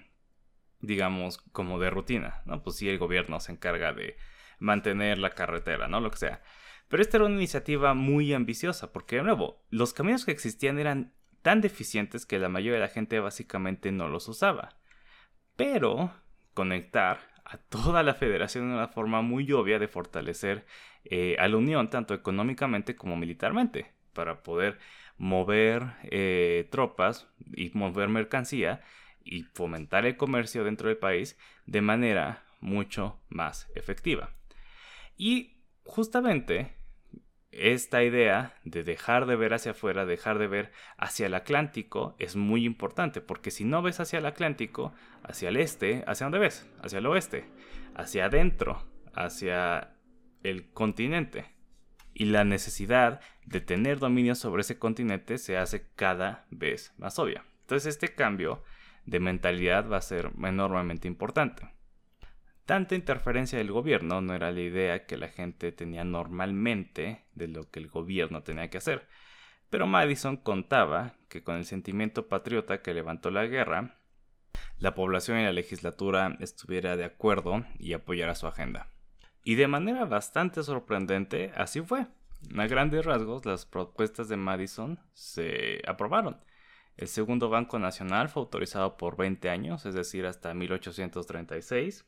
digamos, 0.81 1.37
como 1.53 1.79
de 1.79 1.91
rutina, 1.91 2.41
¿no? 2.47 2.63
Pues 2.63 2.77
sí, 2.77 2.89
el 2.89 2.97
gobierno 2.97 3.41
se 3.41 3.53
encarga 3.53 3.93
de 3.93 4.17
mantener 4.59 5.19
la 5.19 5.35
carretera, 5.35 5.87
¿no? 5.87 6.01
Lo 6.01 6.11
que 6.11 6.17
sea. 6.17 6.43
Pero 6.89 7.03
esta 7.03 7.19
era 7.19 7.27
una 7.27 7.35
iniciativa 7.35 7.93
muy 7.93 8.33
ambiciosa, 8.33 8.91
porque 8.91 9.17
de 9.17 9.25
nuevo, 9.25 9.63
los 9.69 9.93
caminos 9.93 10.25
que 10.25 10.33
existían 10.33 10.79
eran 10.79 11.13
tan 11.43 11.61
deficientes 11.61 12.25
que 12.25 12.39
la 12.39 12.49
mayoría 12.49 12.81
de 12.81 12.87
la 12.87 12.89
gente 12.89 13.21
básicamente 13.21 13.93
no 13.93 14.09
los 14.09 14.29
usaba. 14.29 14.71
Pero 15.57 16.11
conectar 16.55 17.19
a 17.45 17.59
toda 17.59 18.03
la 18.03 18.15
federación 18.15 18.71
de 18.71 18.77
una 18.77 18.89
forma 18.89 19.21
muy 19.21 19.53
obvia 19.53 19.79
de 19.79 19.89
fortalecer 19.89 20.65
eh, 21.05 21.37
a 21.39 21.49
la 21.49 21.57
Unión 21.57 21.91
tanto 21.91 22.15
económicamente 22.15 22.97
como 22.97 23.17
militarmente 23.17 23.93
para 24.13 24.43
poder 24.43 24.79
mover 25.19 25.95
eh, 26.05 26.69
tropas 26.71 27.29
y 27.55 27.71
mover 27.75 28.09
mercancía 28.09 28.83
y 29.23 29.43
fomentar 29.43 30.07
el 30.07 30.17
comercio 30.17 30.65
dentro 30.65 30.89
del 30.89 30.99
país 30.99 31.39
de 31.67 31.81
manera 31.81 32.45
mucho 32.61 33.21
más 33.29 33.71
efectiva. 33.75 34.31
Y 35.17 35.55
justamente 35.85 36.75
esta 37.51 38.03
idea 38.03 38.55
de 38.65 38.83
dejar 38.83 39.27
de 39.27 39.37
ver 39.37 39.55
hacia 39.55 39.73
afuera, 39.73 40.07
dejar 40.07 40.39
de 40.39 40.49
ver 40.49 40.73
hacia 40.97 41.27
el 41.27 41.35
Atlántico 41.35 42.17
es 42.19 42.35
muy 42.37 42.65
importante, 42.65 43.21
porque 43.21 43.51
si 43.51 43.65
no 43.65 43.81
ves 43.83 44.01
hacia 44.01 44.19
el 44.19 44.27
Atlántico, 44.27 44.93
hacia 45.23 45.51
el 45.51 45.57
este, 45.57 46.03
¿hacia 46.07 46.25
dónde 46.25 46.41
ves? 46.41 46.69
Hacia 46.83 46.99
el 46.99 47.07
oeste, 47.07 47.45
hacia 47.95 48.27
adentro, 48.27 48.83
hacia 49.15 49.94
el 50.45 50.71
continente. 50.71 51.47
Y 52.13 52.27
la 52.27 52.45
necesidad 52.45 53.21
de 53.45 53.61
tener 53.61 53.99
dominio 53.99 54.37
sobre 54.37 54.61
ese 54.61 54.79
continente 54.79 55.39
se 55.39 55.59
hace 55.59 55.89
cada 55.97 56.47
vez 56.51 56.95
más 56.97 57.19
obvia. 57.19 57.45
Entonces 57.63 57.95
este 57.95 58.15
cambio 58.15 58.63
de 59.05 59.19
mentalidad 59.19 59.91
va 59.91 59.97
a 59.97 60.03
ser 60.03 60.31
enormemente 60.43 61.09
importante. 61.09 61.69
Tanta 62.67 62.95
interferencia 62.95 63.59
del 63.59 63.73
gobierno 63.73 64.21
no 64.21 64.33
era 64.35 64.53
la 64.53 64.61
idea 64.61 65.07
que 65.07 65.19
la 65.19 65.29
gente 65.29 65.73
tenía 65.73 66.05
normalmente 66.05 67.25
de 67.35 67.49
lo 67.49 67.71
que 67.71 67.81
el 67.81 67.89
gobierno 67.89 68.43
tenía 68.43 68.71
que 68.71 68.79
hacer. 68.79 69.07
Pero 69.69 69.87
Madison 69.87 70.37
contaba 70.37 71.17
que 71.29 71.43
con 71.43 71.57
el 71.57 71.65
sentimiento 71.65 72.29
patriota 72.29 72.81
que 72.81 72.95
levantó 72.95 73.31
la 73.31 73.45
guerra, 73.47 73.97
la 74.79 74.95
población 74.95 75.41
y 75.41 75.43
la 75.43 75.53
legislatura 75.53 76.37
estuviera 76.41 76.97
de 76.97 77.05
acuerdo 77.05 77.67
y 77.79 77.93
apoyara 77.93 78.35
su 78.35 78.47
agenda. 78.47 78.94
Y 79.45 79.55
de 79.57 79.69
manera 79.69 80.05
bastante 80.07 80.63
sorprendente, 80.63 81.53
así 81.55 81.81
fue. 81.83 82.07
A 82.57 82.67
grandes 82.67 83.05
rasgos, 83.05 83.47
las 83.47 83.67
propuestas 83.67 84.29
de 84.29 84.37
Madison 84.37 84.99
se 85.13 85.83
aprobaron. 85.87 86.41
El 86.97 87.09
segundo 87.09 87.49
Banco 87.49 87.79
Nacional 87.79 88.29
fue 88.29 88.43
autorizado 88.43 88.97
por 88.97 89.17
20 89.17 89.49
años, 89.51 89.87
es 89.87 89.95
decir, 89.95 90.27
hasta 90.27 90.55
1836 90.55 92.07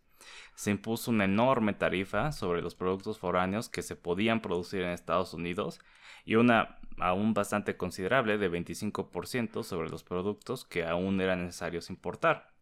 se 0.55 0.71
impuso 0.71 1.11
una 1.11 1.25
enorme 1.25 1.75
tarifa 1.75 2.33
sobre 2.33 2.63
los 2.63 2.75
productos 2.75 3.19
foráneos 3.19 3.69
que 3.69 3.83
se 3.83 3.97
podían 3.97 4.41
producir 4.41 4.83
en 4.83 4.91
Estados 4.91 5.35
Unidos 5.35 5.81
y 6.25 6.37
una 6.37 6.79
aún 6.99 7.35
bastante 7.35 7.77
considerable 7.77 8.39
de 8.39 8.51
25% 8.51 9.63
sobre 9.63 9.91
los 9.91 10.03
productos 10.03 10.65
que 10.65 10.85
aún 10.85 11.21
eran 11.21 11.45
necesarios 11.45 11.91
importar. 11.91 12.53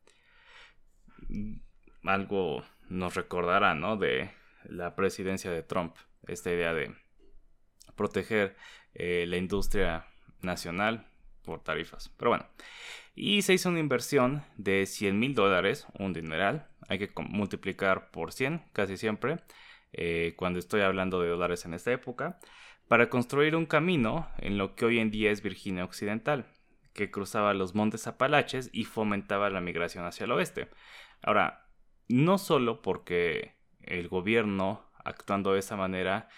Algo 2.04 2.64
nos 2.88 3.14
recordará, 3.14 3.74
¿no? 3.74 3.96
De 3.96 4.30
la 4.68 4.94
presidencia 4.94 5.50
de 5.50 5.62
Trump, 5.62 5.96
esta 6.26 6.50
idea 6.50 6.74
de 6.74 6.94
proteger 7.96 8.56
eh, 8.94 9.24
la 9.28 9.36
industria 9.36 10.06
nacional 10.40 11.06
por 11.44 11.62
tarifas. 11.62 12.08
Pero 12.16 12.30
bueno, 12.30 12.46
y 13.14 13.42
se 13.42 13.54
hizo 13.54 13.68
una 13.68 13.80
inversión 13.80 14.44
de 14.56 14.86
100 14.86 15.18
mil 15.18 15.34
dólares, 15.34 15.86
un 15.98 16.12
dineral. 16.12 16.68
Hay 16.88 16.98
que 16.98 17.10
multiplicar 17.16 18.10
por 18.10 18.32
100 18.32 18.64
casi 18.72 18.96
siempre, 18.96 19.38
eh, 19.92 20.34
cuando 20.36 20.58
estoy 20.58 20.80
hablando 20.80 21.20
de 21.20 21.28
dólares 21.28 21.64
en 21.64 21.74
esta 21.74 21.92
época, 21.92 22.40
para 22.88 23.08
construir 23.08 23.56
un 23.56 23.66
camino 23.66 24.28
en 24.38 24.58
lo 24.58 24.74
que 24.74 24.84
hoy 24.84 24.98
en 24.98 25.10
día 25.10 25.30
es 25.30 25.42
Virginia 25.42 25.84
Occidental, 25.84 26.46
que 26.92 27.10
cruzaba 27.10 27.54
los 27.54 27.74
montes 27.74 28.06
Apalaches 28.06 28.70
y 28.72 28.84
fomentaba 28.84 29.50
la 29.50 29.60
migración 29.60 30.04
hacia 30.04 30.24
el 30.24 30.32
oeste. 30.32 30.68
Ahora, 31.22 31.68
no 32.08 32.38
solo 32.38 32.82
porque 32.82 33.53
el 33.86 34.08
gobierno 34.08 34.84
actuando 35.04 35.52
de 35.52 35.60
esa 35.60 35.76
manera 35.76 36.28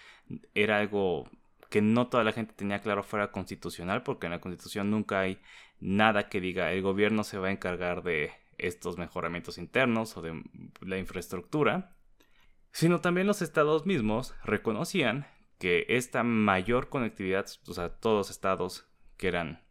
era 0.53 0.79
algo 0.79 1.29
que 1.69 1.81
no 1.81 2.07
toda 2.07 2.23
la 2.23 2.31
gente 2.31 2.53
tenía 2.53 2.79
claro 2.79 3.03
fuera 3.03 3.31
constitucional, 3.31 4.03
porque 4.03 4.27
en 4.27 4.31
la 4.31 4.41
constitución 4.41 4.89
nunca 4.89 5.19
hay 5.19 5.39
nada 5.79 6.29
que 6.29 6.41
diga 6.41 6.71
el 6.71 6.81
gobierno 6.81 7.23
se 7.23 7.37
va 7.37 7.47
a 7.47 7.51
encargar 7.51 8.03
de 8.03 8.31
estos 8.57 8.97
mejoramientos 8.97 9.57
internos 9.57 10.17
o 10.17 10.21
de 10.21 10.43
la 10.81 10.97
infraestructura, 10.97 11.95
sino 12.71 12.99
también 13.01 13.27
los 13.27 13.41
estados 13.41 13.85
mismos 13.85 14.33
reconocían 14.43 15.27
que 15.59 15.85
esta 15.89 16.23
mayor 16.23 16.89
conectividad, 16.89 17.47
o 17.67 17.73
sea, 17.73 17.89
todos 17.89 18.17
los 18.17 18.29
estados 18.29 18.87
que 19.17 19.27
eran 19.27 19.63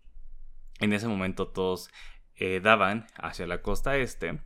en 0.80 0.92
ese 0.92 1.08
momento 1.08 1.48
todos 1.48 1.90
eh, 2.34 2.60
daban 2.60 3.06
hacia 3.16 3.46
la 3.46 3.62
costa 3.62 3.96
este, 3.96 4.40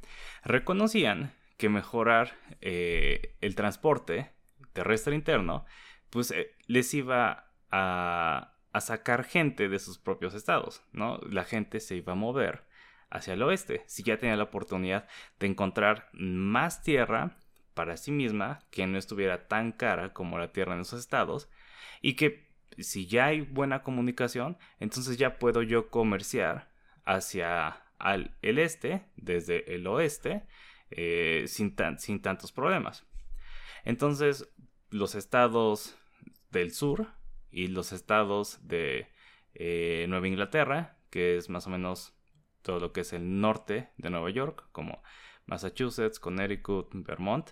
reconocían 0.44 1.34
que 1.60 1.68
mejorar 1.68 2.38
eh, 2.62 3.36
el 3.42 3.54
transporte 3.54 4.32
terrestre 4.72 5.14
interno, 5.14 5.66
pues 6.08 6.30
eh, 6.30 6.56
les 6.66 6.94
iba 6.94 7.52
a 7.70 8.54
sacar 8.80 9.24
gente 9.24 9.68
de 9.68 9.78
sus 9.78 9.98
propios 9.98 10.32
estados, 10.34 10.82
¿no? 10.92 11.18
La 11.18 11.44
gente 11.44 11.78
se 11.80 11.96
iba 11.96 12.14
a 12.14 12.16
mover 12.16 12.64
hacia 13.10 13.34
el 13.34 13.42
oeste, 13.42 13.82
si 13.86 14.02
ya 14.02 14.16
tenía 14.16 14.36
la 14.36 14.44
oportunidad 14.44 15.06
de 15.38 15.48
encontrar 15.48 16.08
más 16.14 16.82
tierra 16.82 17.36
para 17.74 17.98
sí 17.98 18.10
misma 18.10 18.60
que 18.70 18.86
no 18.86 18.96
estuviera 18.96 19.46
tan 19.46 19.72
cara 19.72 20.14
como 20.14 20.38
la 20.38 20.52
tierra 20.52 20.74
en 20.74 20.80
esos 20.80 21.00
estados 21.00 21.50
y 22.00 22.14
que 22.14 22.48
si 22.78 23.06
ya 23.06 23.26
hay 23.26 23.42
buena 23.42 23.82
comunicación, 23.82 24.56
entonces 24.78 25.18
ya 25.18 25.38
puedo 25.38 25.62
yo 25.62 25.90
comerciar 25.90 26.70
hacia 27.04 27.82
el 28.40 28.58
este 28.58 29.04
desde 29.16 29.74
el 29.74 29.86
oeste 29.86 30.46
eh, 30.90 31.44
sin, 31.46 31.74
sin 31.98 32.22
tantos 32.22 32.52
problemas. 32.52 33.06
Entonces 33.84 34.48
los 34.90 35.14
estados 35.14 35.96
del 36.50 36.72
sur 36.72 37.08
y 37.50 37.68
los 37.68 37.92
estados 37.92 38.66
de 38.66 39.08
eh, 39.54 40.06
Nueva 40.08 40.28
Inglaterra, 40.28 40.98
que 41.10 41.36
es 41.36 41.48
más 41.48 41.66
o 41.66 41.70
menos 41.70 42.14
todo 42.62 42.78
lo 42.78 42.92
que 42.92 43.00
es 43.00 43.12
el 43.12 43.40
norte 43.40 43.90
de 43.96 44.10
Nueva 44.10 44.30
York, 44.30 44.68
como 44.72 45.02
Massachusetts, 45.46 46.20
Connecticut, 46.20 46.90
Vermont, 46.92 47.50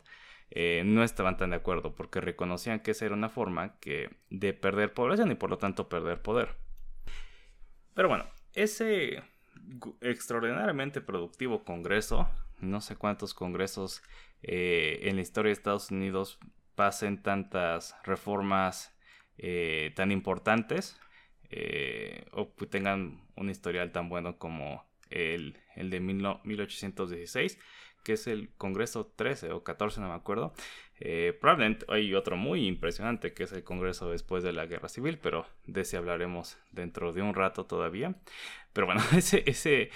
eh, 0.51 0.83
no 0.85 1.03
estaban 1.03 1.37
tan 1.37 1.51
de 1.51 1.57
acuerdo 1.57 1.95
porque 1.95 2.21
reconocían 2.21 2.81
que 2.81 2.93
esa 2.93 3.05
era 3.05 3.15
una 3.15 3.29
forma 3.29 3.79
que, 3.81 4.17
de 4.31 4.55
perder 4.55 4.95
población 4.95 5.31
y 5.31 5.35
por 5.35 5.51
lo 5.51 5.59
tanto 5.59 5.89
perder 5.89 6.23
poder. 6.23 6.57
Pero 7.95 8.09
bueno, 8.09 8.27
ese 8.55 9.23
extraordinariamente 10.01 11.01
productivo 11.01 11.65
congreso, 11.65 12.29
no 12.61 12.81
sé 12.81 12.97
cuántos 12.97 13.35
congresos 13.35 14.03
eh, 14.43 15.01
en 15.03 15.17
la 15.17 15.23
historia 15.23 15.49
de 15.49 15.55
Estados 15.55 15.91
Unidos 15.91 16.39
pasen 16.75 17.23
tantas 17.23 17.97
reformas 18.05 18.97
eh, 19.37 19.93
tan 19.97 20.13
importantes 20.13 20.99
eh, 21.51 22.27
o 22.33 22.49
tengan 22.71 23.27
un 23.37 23.51
historial 23.51 23.91
tan 23.93 24.09
bueno 24.09 24.39
como 24.39 24.85
el, 25.11 25.59
el 25.77 25.91
de 25.91 26.01
1816, 26.01 27.59
que 28.05 28.15
es 28.15 28.27
el 28.27 28.51
Congreso 28.57 29.13
13 29.17 29.53
o 29.53 29.63
14, 29.63 30.01
no 30.01 30.09
me 30.09 30.15
acuerdo. 30.15 30.55
Eh, 31.01 31.37
probablemente 31.41 31.87
hay 31.89 32.15
otro 32.15 32.37
muy 32.37 32.67
impresionante, 32.67 33.35
que 33.35 33.45
es 33.45 33.53
el 33.53 33.65
Congreso 33.65 34.11
después 34.11 34.43
de 34.43 34.53
la 34.53 34.67
Guerra 34.67 34.89
Civil, 34.89 35.19
pero 35.19 35.47
de 35.67 35.83
ese 35.83 35.97
hablaremos 35.97 36.59
dentro 36.73 37.13
de 37.13 37.23
un 37.23 37.35
rato 37.35 37.67
todavía. 37.67 38.15
Pero 38.73 38.87
bueno, 38.87 39.03
ese, 39.17 39.45
ese 39.47 39.91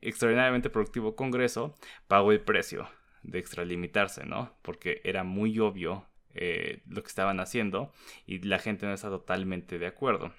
extraordinariamente 0.00 0.70
productivo 0.70 1.16
Congreso 1.16 1.74
pagó 2.06 2.32
el 2.32 2.40
precio 2.40 2.88
de 3.24 3.38
extralimitarse, 3.38 4.24
¿no? 4.24 4.54
Porque 4.62 5.00
era 5.04 5.24
muy 5.24 5.58
obvio 5.58 6.06
eh, 6.34 6.82
lo 6.88 7.02
que 7.02 7.08
estaban 7.08 7.40
haciendo 7.40 7.92
y 8.26 8.40
la 8.40 8.58
gente 8.58 8.86
no 8.86 8.92
estaba 8.92 9.18
totalmente 9.18 9.78
de 9.78 9.86
acuerdo. 9.86 10.32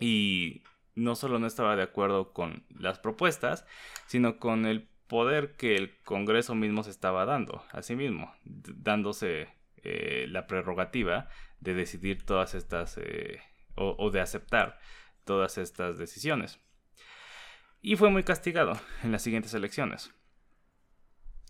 Y 0.00 0.62
no 0.94 1.14
solo 1.14 1.38
no 1.38 1.46
estaba 1.46 1.76
de 1.76 1.82
acuerdo 1.82 2.32
con 2.32 2.64
las 2.70 2.98
propuestas, 2.98 3.66
sino 4.06 4.38
con 4.38 4.66
el 4.66 4.88
poder 5.08 5.56
que 5.56 5.76
el 5.76 5.98
Congreso 6.02 6.54
mismo 6.54 6.82
se 6.82 6.90
estaba 6.90 7.24
dando 7.24 7.64
a 7.72 7.82
sí 7.82 7.96
mismo, 7.96 8.34
dándose 8.44 9.48
eh, 9.82 10.26
la 10.28 10.46
prerrogativa 10.46 11.28
de 11.60 11.74
decidir 11.74 12.24
todas 12.24 12.54
estas 12.54 12.98
eh, 12.98 13.40
o, 13.74 14.10
de 14.10 14.20
aceptar 14.20 14.78
todas 15.24 15.58
estas 15.58 15.98
decisiones. 15.98 16.60
Y 17.82 17.96
fue 17.96 18.10
muy 18.10 18.22
castigado 18.22 18.80
en 19.02 19.12
las 19.12 19.22
siguientes 19.22 19.52
elecciones. 19.54 20.12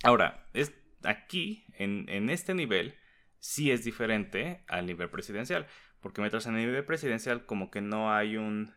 Ahora, 0.02 0.46
es 0.52 0.72
aquí, 1.04 1.64
en, 1.78 2.06
en 2.08 2.30
este 2.30 2.54
nivel, 2.54 2.96
sí 3.38 3.70
es 3.70 3.84
diferente 3.84 4.64
al 4.68 4.86
nivel 4.86 5.10
presidencial, 5.10 5.66
porque 6.00 6.20
mientras 6.20 6.46
en 6.46 6.56
el 6.56 6.66
nivel 6.66 6.84
presidencial 6.84 7.46
como 7.46 7.70
que 7.70 7.80
no 7.80 8.12
hay 8.12 8.36
un, 8.36 8.74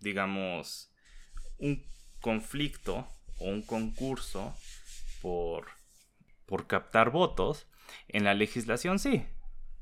digamos, 0.00 0.92
un 1.58 1.84
conflicto 2.20 3.13
un 3.38 3.62
concurso 3.62 4.54
por, 5.22 5.66
por 6.46 6.66
captar 6.66 7.10
votos, 7.10 7.66
en 8.08 8.24
la 8.24 8.34
legislación 8.34 8.98
sí. 8.98 9.26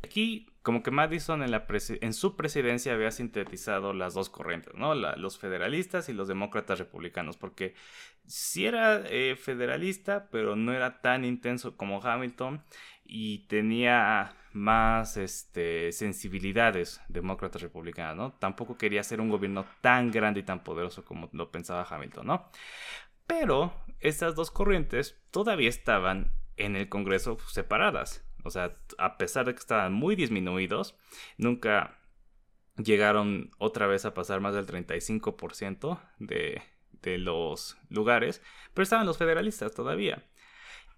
Aquí 0.02 0.48
como 0.62 0.82
que 0.82 0.90
Madison 0.90 1.42
en 1.42 2.12
su 2.12 2.36
presidencia 2.36 2.92
había 2.92 3.10
sintetizado 3.10 3.92
las 3.92 4.14
dos 4.14 4.30
corrientes, 4.30 4.74
¿no? 4.74 4.94
los 4.94 5.38
federalistas 5.38 6.08
y 6.08 6.12
los 6.12 6.28
demócratas 6.28 6.78
republicanos, 6.78 7.36
porque 7.36 7.74
sí 8.26 8.66
era 8.66 9.02
eh, 9.06 9.36
federalista, 9.36 10.28
pero 10.30 10.54
no 10.54 10.72
era 10.72 11.00
tan 11.00 11.24
intenso 11.24 11.76
como 11.76 12.00
Hamilton 12.00 12.62
y 13.04 13.46
tenía 13.48 14.36
más 14.52 15.16
este, 15.16 15.90
sensibilidades 15.92 17.00
demócratas 17.08 17.62
republicanas, 17.62 18.16
¿no? 18.16 18.32
Tampoco 18.32 18.76
quería 18.76 19.02
ser 19.02 19.20
un 19.20 19.30
gobierno 19.30 19.64
tan 19.80 20.10
grande 20.10 20.40
y 20.40 20.42
tan 20.42 20.62
poderoso 20.62 21.04
como 21.04 21.28
lo 21.32 21.50
pensaba 21.50 21.86
Hamilton, 21.88 22.26
¿no? 22.26 22.50
Pero 23.32 23.72
estas 24.00 24.34
dos 24.34 24.50
corrientes 24.50 25.18
todavía 25.30 25.70
estaban 25.70 26.34
en 26.58 26.76
el 26.76 26.90
Congreso 26.90 27.38
separadas. 27.48 28.22
O 28.44 28.50
sea, 28.50 28.76
a 28.98 29.16
pesar 29.16 29.46
de 29.46 29.54
que 29.54 29.58
estaban 29.58 29.94
muy 29.94 30.16
disminuidos, 30.16 30.98
nunca 31.38 31.98
llegaron 32.76 33.50
otra 33.56 33.86
vez 33.86 34.04
a 34.04 34.12
pasar 34.12 34.40
más 34.42 34.54
del 34.54 34.66
35% 34.66 35.98
de, 36.18 36.60
de 37.00 37.16
los 37.16 37.78
lugares, 37.88 38.42
pero 38.74 38.82
estaban 38.82 39.06
los 39.06 39.16
federalistas 39.16 39.74
todavía. 39.74 40.28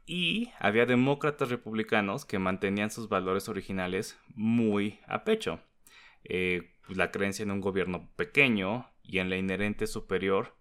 Y 0.05 0.51
había 0.59 0.87
demócratas 0.87 1.51
republicanos 1.51 2.25
que 2.25 2.41
mantenían 2.41 2.91
sus 2.91 3.09
valores 3.09 3.49
originales 3.49 4.19
muy 4.35 4.99
a 5.07 5.23
pecho. 5.23 5.61
Eh, 6.25 6.75
la 6.89 7.13
creencia 7.13 7.45
en 7.45 7.53
un 7.53 7.61
gobierno 7.61 8.11
pequeño 8.17 8.91
y 9.05 9.21
en 9.21 9.31
la 9.31 9.37
inherente 9.37 9.87
superior 9.87 10.57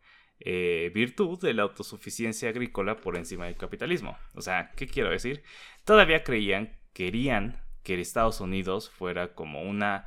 eh, 0.45 0.91
virtud 0.93 1.39
de 1.39 1.53
la 1.53 1.63
autosuficiencia 1.63 2.49
agrícola 2.49 2.97
por 2.97 3.15
encima 3.15 3.45
del 3.45 3.55
capitalismo. 3.55 4.17
O 4.33 4.41
sea, 4.41 4.71
¿qué 4.75 4.87
quiero 4.87 5.09
decir? 5.09 5.41
Todavía 5.85 6.23
creían, 6.23 6.77
querían 6.93 7.63
que 7.83 7.99
Estados 7.99 8.41
Unidos 8.41 8.89
fuera 8.89 9.33
como 9.35 9.61
una 9.61 10.05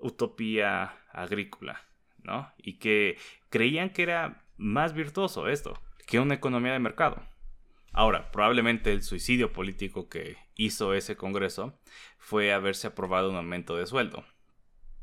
utopía 0.00 0.98
agrícola, 1.12 1.82
¿no? 2.22 2.52
Y 2.58 2.78
que 2.78 3.16
creían 3.48 3.90
que 3.90 4.02
era 4.02 4.44
más 4.56 4.92
virtuoso 4.92 5.48
esto 5.48 5.80
que 6.06 6.18
una 6.20 6.34
economía 6.34 6.72
de 6.72 6.78
mercado. 6.78 7.22
Ahora, 7.92 8.30
probablemente 8.30 8.92
el 8.92 9.02
suicidio 9.02 9.52
político 9.52 10.08
que 10.08 10.36
hizo 10.54 10.94
ese 10.94 11.16
Congreso 11.16 11.78
fue 12.18 12.52
haberse 12.52 12.88
aprobado 12.88 13.30
un 13.30 13.36
aumento 13.36 13.76
de 13.76 13.86
sueldo 13.86 14.24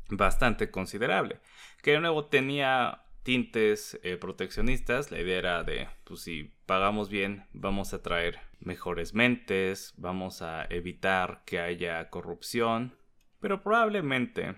bastante 0.08 0.70
considerable, 0.70 1.40
que 1.82 1.92
de 1.92 2.00
nuevo 2.00 2.26
tenía 2.26 3.03
tintes 3.24 3.98
eh, 4.04 4.16
proteccionistas. 4.16 5.10
La 5.10 5.20
idea 5.20 5.38
era 5.38 5.64
de, 5.64 5.88
pues 6.04 6.20
si 6.20 6.52
pagamos 6.66 7.08
bien, 7.08 7.46
vamos 7.52 7.92
a 7.92 8.02
traer 8.02 8.38
mejores 8.60 9.14
mentes, 9.14 9.94
vamos 9.96 10.42
a 10.42 10.64
evitar 10.70 11.42
que 11.44 11.58
haya 11.58 12.08
corrupción. 12.10 12.96
Pero 13.40 13.62
probablemente, 13.62 14.54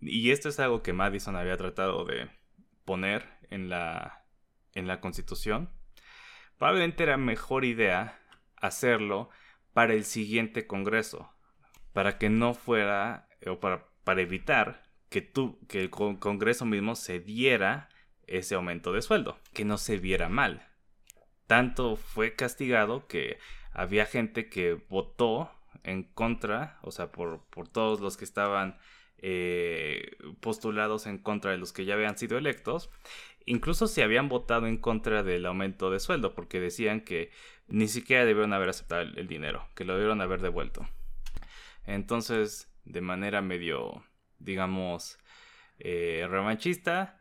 y 0.00 0.32
esto 0.32 0.48
es 0.48 0.58
algo 0.58 0.82
que 0.82 0.92
Madison 0.92 1.36
había 1.36 1.56
tratado 1.56 2.04
de 2.04 2.28
poner 2.84 3.28
en 3.50 3.68
la, 3.68 4.24
en 4.74 4.88
la 4.88 5.00
constitución, 5.00 5.70
probablemente 6.58 7.04
era 7.04 7.16
mejor 7.16 7.64
idea 7.64 8.18
hacerlo 8.56 9.28
para 9.72 9.94
el 9.94 10.04
siguiente 10.04 10.66
Congreso, 10.66 11.30
para 11.92 12.18
que 12.18 12.30
no 12.30 12.54
fuera, 12.54 13.28
o 13.46 13.60
para, 13.60 13.86
para 14.04 14.22
evitar 14.22 14.82
que, 15.12 15.20
tú, 15.20 15.58
que 15.68 15.80
el 15.80 15.90
Congreso 15.90 16.64
mismo 16.64 16.96
se 16.96 17.20
diera 17.20 17.88
ese 18.38 18.54
aumento 18.54 18.92
de 18.92 19.02
sueldo, 19.02 19.38
que 19.52 19.64
no 19.64 19.78
se 19.78 19.98
viera 19.98 20.28
mal. 20.28 20.68
Tanto 21.46 21.96
fue 21.96 22.34
castigado 22.34 23.06
que 23.06 23.38
había 23.72 24.06
gente 24.06 24.48
que 24.48 24.74
votó 24.88 25.50
en 25.84 26.04
contra, 26.04 26.78
o 26.82 26.90
sea, 26.90 27.12
por, 27.12 27.44
por 27.50 27.68
todos 27.68 28.00
los 28.00 28.16
que 28.16 28.24
estaban 28.24 28.78
eh, 29.18 30.16
postulados 30.40 31.06
en 31.06 31.18
contra 31.18 31.50
de 31.50 31.58
los 31.58 31.72
que 31.72 31.84
ya 31.84 31.94
habían 31.94 32.16
sido 32.16 32.38
electos, 32.38 32.90
incluso 33.44 33.86
se 33.86 34.02
habían 34.02 34.28
votado 34.28 34.66
en 34.66 34.78
contra 34.78 35.22
del 35.22 35.46
aumento 35.46 35.90
de 35.90 36.00
sueldo, 36.00 36.34
porque 36.34 36.60
decían 36.60 37.00
que 37.00 37.30
ni 37.68 37.88
siquiera 37.88 38.24
debieron 38.24 38.52
haber 38.52 38.70
aceptado 38.70 39.02
el, 39.02 39.26
dinero, 39.26 39.68
que 39.74 39.84
lo 39.84 39.94
debieron 39.94 40.20
haber 40.20 40.40
devuelto. 40.40 40.88
Entonces, 41.84 42.72
de 42.84 43.00
manera 43.00 43.42
medio 43.42 44.04
digamos, 44.44 45.18
eh, 45.78 46.26
revanchista, 46.28 47.20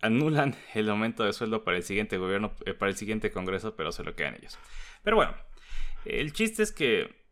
anulan 0.00 0.54
el 0.74 0.88
aumento 0.88 1.24
de 1.24 1.32
sueldo 1.32 1.64
para 1.64 1.76
el 1.76 1.82
siguiente 1.82 2.18
gobierno, 2.18 2.52
eh, 2.64 2.74
para 2.74 2.90
el 2.90 2.96
siguiente 2.96 3.30
congreso, 3.30 3.76
pero 3.76 3.92
se 3.92 4.04
lo 4.04 4.14
quedan 4.14 4.34
ellos. 4.34 4.58
Pero 5.02 5.16
bueno, 5.16 5.34
el 6.04 6.32
chiste 6.32 6.62
es 6.62 6.72
que, 6.72 7.24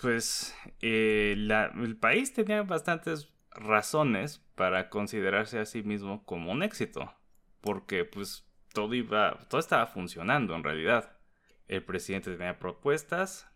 pues, 0.00 0.56
eh, 0.80 1.34
el 1.36 1.96
país 1.96 2.32
tenía 2.32 2.62
bastantes 2.62 3.28
razones 3.50 4.38
para 4.54 4.88
considerarse 4.90 5.58
a 5.58 5.64
sí 5.64 5.82
mismo 5.82 6.24
como 6.24 6.52
un 6.52 6.62
éxito, 6.62 7.12
porque, 7.60 8.04
pues, 8.04 8.44
todo 8.72 8.94
iba, 8.94 9.38
todo 9.48 9.60
estaba 9.60 9.86
funcionando 9.86 10.54
en 10.54 10.62
realidad. 10.62 11.18
El 11.66 11.82
presidente 11.84 12.36
tenía 12.36 12.58
propuestas, 12.58 13.50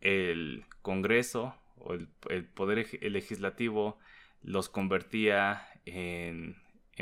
el 0.00 0.64
Congreso 0.82 1.54
o 1.76 1.94
el, 1.94 2.08
el 2.28 2.44
poder 2.44 2.86
legislativo 3.02 3.98
los 4.42 4.68
convertía 4.68 5.68
en, 5.84 6.56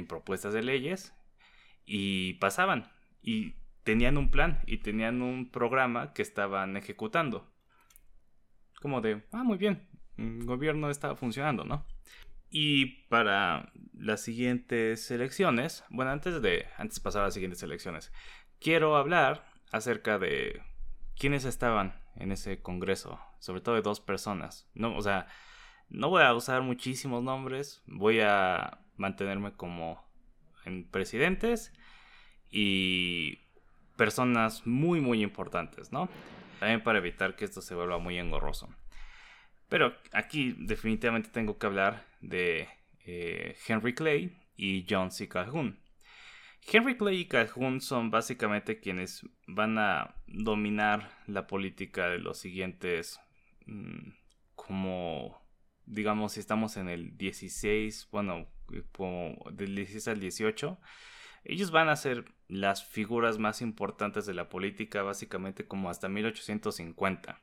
propuestas 0.06 0.52
de 0.52 0.62
leyes 0.62 1.14
y 1.84 2.34
pasaban 2.34 2.90
y 3.22 3.56
tenían 3.82 4.16
un 4.16 4.30
plan 4.30 4.60
y 4.66 4.78
tenían 4.78 5.22
un 5.22 5.50
programa 5.50 6.12
que 6.12 6.22
estaban 6.22 6.76
ejecutando. 6.76 7.50
Como 8.80 9.00
de, 9.00 9.22
ah, 9.32 9.42
muy 9.42 9.58
bien, 9.58 9.86
el 10.16 10.44
gobierno 10.44 10.90
estaba 10.90 11.16
funcionando, 11.16 11.64
¿no? 11.64 11.84
Y 12.50 13.06
para 13.08 13.72
las 13.92 14.22
siguientes 14.22 15.10
elecciones, 15.10 15.84
bueno, 15.90 16.10
antes 16.10 16.42
de, 16.42 16.66
antes 16.78 16.96
de 16.98 17.02
pasar 17.02 17.22
a 17.22 17.26
las 17.26 17.34
siguientes 17.34 17.62
elecciones, 17.62 18.12
quiero 18.58 18.96
hablar 18.96 19.46
acerca 19.70 20.18
de 20.18 20.62
quiénes 21.16 21.44
estaban 21.44 22.00
en 22.16 22.32
ese 22.32 22.60
congreso, 22.60 23.20
sobre 23.38 23.60
todo 23.60 23.76
de 23.76 23.82
dos 23.82 24.00
personas, 24.00 24.68
¿no? 24.74 24.96
O 24.96 25.02
sea, 25.02 25.26
no 25.88 26.08
voy 26.08 26.22
a 26.22 26.34
usar 26.34 26.62
muchísimos 26.62 27.22
nombres, 27.22 27.82
voy 27.86 28.20
a 28.20 28.80
mantenerme 29.00 29.52
como 29.52 30.04
en 30.64 30.84
presidentes 30.84 31.72
y 32.50 33.38
personas 33.96 34.66
muy 34.66 35.00
muy 35.00 35.22
importantes, 35.22 35.90
¿no? 35.90 36.08
También 36.60 36.82
para 36.82 36.98
evitar 36.98 37.34
que 37.34 37.46
esto 37.46 37.62
se 37.62 37.74
vuelva 37.74 37.98
muy 37.98 38.18
engorroso. 38.18 38.68
Pero 39.68 39.94
aquí 40.12 40.54
definitivamente 40.58 41.30
tengo 41.30 41.58
que 41.58 41.66
hablar 41.66 42.04
de 42.20 42.68
eh, 43.06 43.56
Henry 43.66 43.94
Clay 43.94 44.36
y 44.56 44.84
John 44.88 45.10
C. 45.10 45.28
Calhoun. 45.28 45.78
Henry 46.70 46.96
Clay 46.96 47.20
y 47.20 47.24
Calhoun 47.26 47.80
son 47.80 48.10
básicamente 48.10 48.80
quienes 48.80 49.26
van 49.46 49.78
a 49.78 50.14
dominar 50.26 51.10
la 51.26 51.46
política 51.46 52.08
de 52.10 52.18
los 52.18 52.38
siguientes 52.38 53.18
mm, 53.66 54.10
como 54.54 55.40
digamos, 55.90 56.32
si 56.32 56.40
estamos 56.40 56.76
en 56.76 56.88
el 56.88 57.16
16, 57.16 58.08
bueno, 58.12 58.46
como 58.92 59.36
del 59.52 59.74
16 59.74 60.08
al 60.08 60.20
18, 60.20 60.78
ellos 61.44 61.70
van 61.70 61.88
a 61.88 61.96
ser 61.96 62.24
las 62.48 62.84
figuras 62.84 63.38
más 63.38 63.62
importantes 63.62 64.26
de 64.26 64.34
la 64.34 64.48
política, 64.48 65.02
básicamente 65.02 65.66
como 65.66 65.90
hasta 65.90 66.08
1850. 66.08 67.40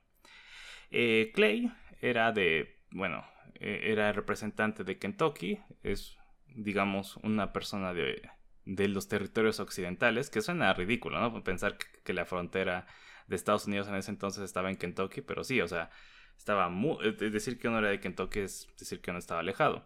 Eh, 0.91 1.31
Clay 1.33 1.71
era 2.01 2.31
de, 2.31 2.79
bueno, 2.91 3.25
eh, 3.55 3.91
era 3.91 4.11
representante 4.11 4.83
de 4.83 4.99
Kentucky, 4.99 5.59
es, 5.83 6.17
digamos, 6.55 7.17
una 7.17 7.53
persona 7.53 7.93
de, 7.93 8.21
de 8.67 8.87
los 8.89 9.07
territorios 9.07 9.59
occidentales, 9.59 10.29
que 10.29 10.41
suena 10.41 10.73
ridículo, 10.73 11.19
¿no? 11.19 11.43
Pensar 11.43 11.77
que, 12.03 12.13
la 12.13 12.25
frontera 12.25 12.85
de 13.27 13.35
Estados 13.35 13.65
Unidos 13.65 13.87
en 13.87 13.95
ese 13.95 14.11
entonces 14.11 14.43
estaba 14.43 14.69
en 14.69 14.75
Kentucky, 14.75 15.21
pero 15.21 15.43
sí, 15.43 15.61
o 15.61 15.67
sea, 15.67 15.89
estaba 16.37 16.69
muy... 16.69 17.13
Decir 17.13 17.57
que 17.57 17.69
uno 17.69 17.79
era 17.79 17.89
de 17.89 17.99
Kentucky 17.99 18.39
es 18.39 18.69
decir 18.77 19.01
que 19.01 19.09
uno 19.09 19.19
estaba 19.19 19.39
alejado. 19.39 19.85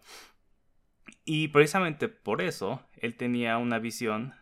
Y 1.25 1.49
precisamente 1.49 2.09
por 2.09 2.41
eso 2.41 2.85
él 2.93 3.15
tenía 3.15 3.57
una 3.57 3.79
visión 3.79 4.33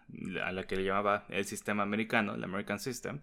a 0.43 0.51
la 0.51 0.63
que 0.63 0.75
le 0.75 0.83
llamaba 0.83 1.25
el 1.29 1.45
sistema 1.45 1.83
americano, 1.83 2.35
el 2.35 2.43
American 2.43 2.79
System, 2.79 3.21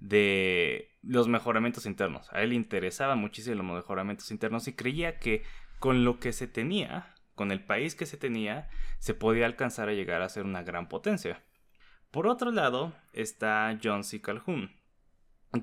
de 0.00 0.90
los 1.02 1.28
mejoramientos 1.28 1.86
internos. 1.86 2.28
A 2.32 2.42
él 2.42 2.50
le 2.50 2.56
interesaba 2.56 3.14
muchísimo 3.14 3.56
los 3.56 3.76
mejoramientos 3.76 4.30
internos 4.30 4.66
y 4.68 4.74
creía 4.74 5.18
que 5.18 5.44
con 5.78 6.04
lo 6.04 6.18
que 6.18 6.32
se 6.32 6.46
tenía, 6.46 7.14
con 7.34 7.50
el 7.50 7.64
país 7.64 7.94
que 7.94 8.06
se 8.06 8.16
tenía, 8.16 8.68
se 8.98 9.14
podía 9.14 9.46
alcanzar 9.46 9.88
a 9.88 9.94
llegar 9.94 10.22
a 10.22 10.28
ser 10.28 10.44
una 10.44 10.62
gran 10.62 10.88
potencia. 10.88 11.42
Por 12.10 12.26
otro 12.26 12.50
lado 12.50 12.92
está 13.12 13.78
John 13.82 14.04
C. 14.04 14.20
Calhoun. 14.20 14.70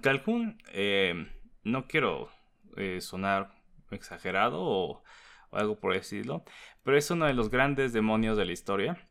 Calhoun, 0.01 0.61
eh, 0.71 1.31
no 1.63 1.87
quiero 1.87 2.29
eh, 2.77 3.01
sonar 3.01 3.53
exagerado 3.91 4.59
o, 4.61 5.03
algo 5.51 5.79
por 5.79 5.93
decirlo, 5.93 6.43
pero 6.83 6.97
es 6.97 7.09
uno 7.11 7.25
de 7.25 7.33
los 7.33 7.49
grandes 7.49 7.93
demonios 7.93 8.37
de 8.37 8.45
la 8.45 8.51
historia. 8.51 9.09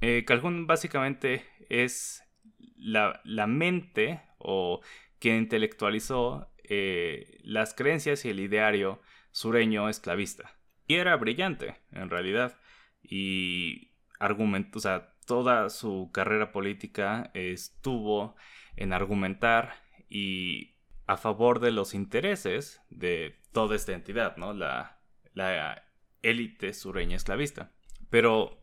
Eh, 0.00 0.24
Calhoun 0.26 0.66
básicamente 0.66 1.44
es 1.68 2.22
la, 2.76 3.46
mente 3.46 4.22
o 4.38 4.80
quien 5.18 5.36
intelectualizó 5.36 6.52
eh, 6.64 7.38
las 7.42 7.74
creencias 7.74 8.24
y 8.24 8.30
el 8.30 8.40
ideario 8.40 9.00
sureño 9.30 9.88
esclavista. 9.88 10.56
Y 10.86 10.94
era 10.94 11.16
brillante, 11.16 11.76
en 11.90 12.10
realidad. 12.10 12.58
Y 13.02 13.92
argumentó, 14.18 14.78
o 14.78 14.82
sea, 14.82 15.14
toda 15.26 15.70
su 15.70 16.10
carrera 16.12 16.52
política 16.52 17.30
estuvo 17.34 18.36
en 18.76 18.92
argumentar 18.92 19.74
y 20.08 20.76
a 21.06 21.16
favor 21.16 21.60
de 21.60 21.72
los 21.72 21.94
intereses 21.94 22.80
de 22.90 23.40
toda 23.52 23.76
esta 23.76 23.92
entidad, 23.92 24.36
¿no? 24.36 24.52
La, 24.54 24.95
la 25.36 25.84
élite 26.22 26.72
sureña 26.72 27.16
esclavista. 27.16 27.70
Pero 28.10 28.58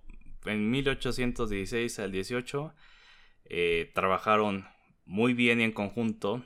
en 0.45 0.69
1816 0.69 1.99
al 1.99 2.12
18 2.12 2.73
eh, 3.45 3.91
trabajaron 3.93 4.67
muy 5.05 5.33
bien 5.33 5.62
y 5.62 5.63
en 5.63 5.71
conjunto 5.71 6.43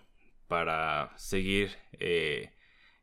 para 0.48 1.18
seguir 1.18 1.72
eh, 2.00 2.54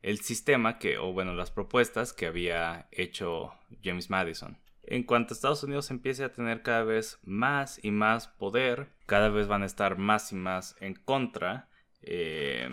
el 0.03 0.21
sistema 0.21 0.79
que, 0.79 0.99
o 0.99 1.13
bueno, 1.13 1.35
las 1.35 1.51
propuestas 1.51 2.13
que 2.13 2.27
había 2.27 2.89
hecho 2.93 3.53
James 3.83 4.11
Madison. 4.11 4.59
En 4.83 5.03
cuanto 5.03 5.33
Estados 5.33 5.63
Unidos 5.63 5.91
empiece 5.91 6.25
a 6.25 6.33
tener 6.33 6.63
cada 6.63 6.85
vez 6.85 7.19
más 7.23 7.81
y 7.83 7.91
más 7.91 8.29
poder, 8.29 8.89
cada 9.07 9.31
vez 9.31 9.47
van 9.47 9.63
a 9.63 9.67
estar 9.67 9.97
más 9.97 10.31
y 10.31 10.35
más 10.35 10.77
en 10.81 10.95
contra 10.95 11.71
eh, 12.03 12.69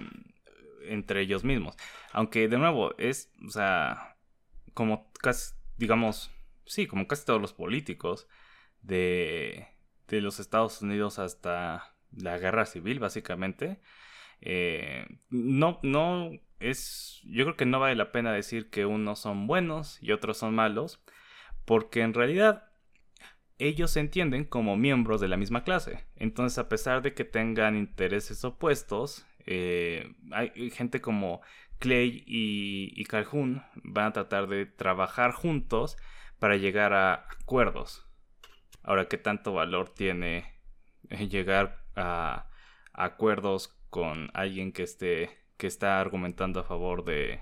entre 0.83 1.21
ellos 1.21 1.45
mismos. 1.45 1.77
Aunque 2.11 2.49
de 2.49 2.57
nuevo 2.57 2.93
es, 2.97 3.31
o 3.47 3.49
sea, 3.49 4.10
como 4.73 5.11
casi, 5.13 5.53
digamos, 5.77 6.31
sí, 6.65 6.87
como 6.87 7.07
casi 7.07 7.25
todos 7.25 7.41
los 7.41 7.53
políticos 7.53 8.27
de, 8.81 9.67
de 10.07 10.21
los 10.21 10.39
Estados 10.39 10.81
Unidos 10.81 11.19
hasta 11.19 11.95
la 12.11 12.37
guerra 12.37 12.65
civil, 12.65 12.99
básicamente. 12.99 13.79
Eh, 14.41 15.05
no, 15.29 15.79
no 15.83 16.31
es, 16.59 17.21
yo 17.23 17.45
creo 17.45 17.57
que 17.57 17.65
no 17.65 17.79
vale 17.79 17.95
la 17.95 18.11
pena 18.11 18.33
decir 18.33 18.69
que 18.69 18.85
unos 18.85 19.19
son 19.19 19.47
buenos 19.47 20.01
y 20.01 20.11
otros 20.11 20.37
son 20.37 20.55
malos, 20.55 21.01
porque 21.65 22.01
en 22.01 22.13
realidad 22.13 22.71
ellos 23.59 23.91
se 23.91 23.99
entienden 23.99 24.45
como 24.45 24.75
miembros 24.75 25.21
de 25.21 25.27
la 25.27 25.37
misma 25.37 25.63
clase. 25.63 26.05
Entonces, 26.15 26.57
a 26.57 26.67
pesar 26.67 27.01
de 27.03 27.13
que 27.13 27.25
tengan 27.25 27.75
intereses 27.77 28.43
opuestos, 28.43 29.25
eh, 29.45 30.15
hay 30.31 30.71
gente 30.71 31.01
como 31.01 31.41
Clay 31.81 32.23
y, 32.27 32.93
y, 32.95 33.05
Calhoun 33.05 33.63
van 33.83 34.05
a 34.05 34.13
tratar 34.13 34.47
de 34.47 34.67
trabajar 34.67 35.31
juntos 35.31 35.97
para 36.37 36.55
llegar 36.55 36.93
a 36.93 37.25
acuerdos. 37.41 38.07
Ahora, 38.83 39.07
¿qué 39.07 39.17
tanto 39.17 39.53
valor 39.53 39.89
tiene 39.89 40.45
llegar 41.09 41.83
a, 41.95 42.49
acuerdos 42.93 43.75
con 43.89 44.29
alguien 44.33 44.71
que 44.71 44.83
esté 44.83 45.41
que 45.57 45.67
está 45.67 45.99
argumentando 45.99 46.59
a 46.59 46.63
favor 46.63 47.03
de 47.03 47.41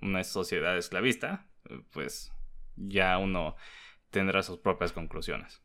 una 0.00 0.24
sociedad 0.24 0.76
esclavista? 0.78 1.46
Pues 1.92 2.32
ya 2.76 3.18
uno 3.18 3.54
tendrá 4.10 4.42
sus 4.42 4.58
propias 4.58 4.92
conclusiones. 4.92 5.62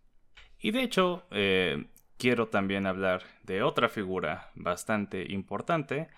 Y 0.60 0.72
de 0.72 0.84
hecho, 0.84 1.26
eh, 1.32 1.88
quiero 2.18 2.50
también 2.50 2.86
hablar 2.86 3.24
de 3.44 3.64
otra 3.64 3.88
figura 3.88 4.52
bastante 4.56 5.32
importante, 5.32 6.10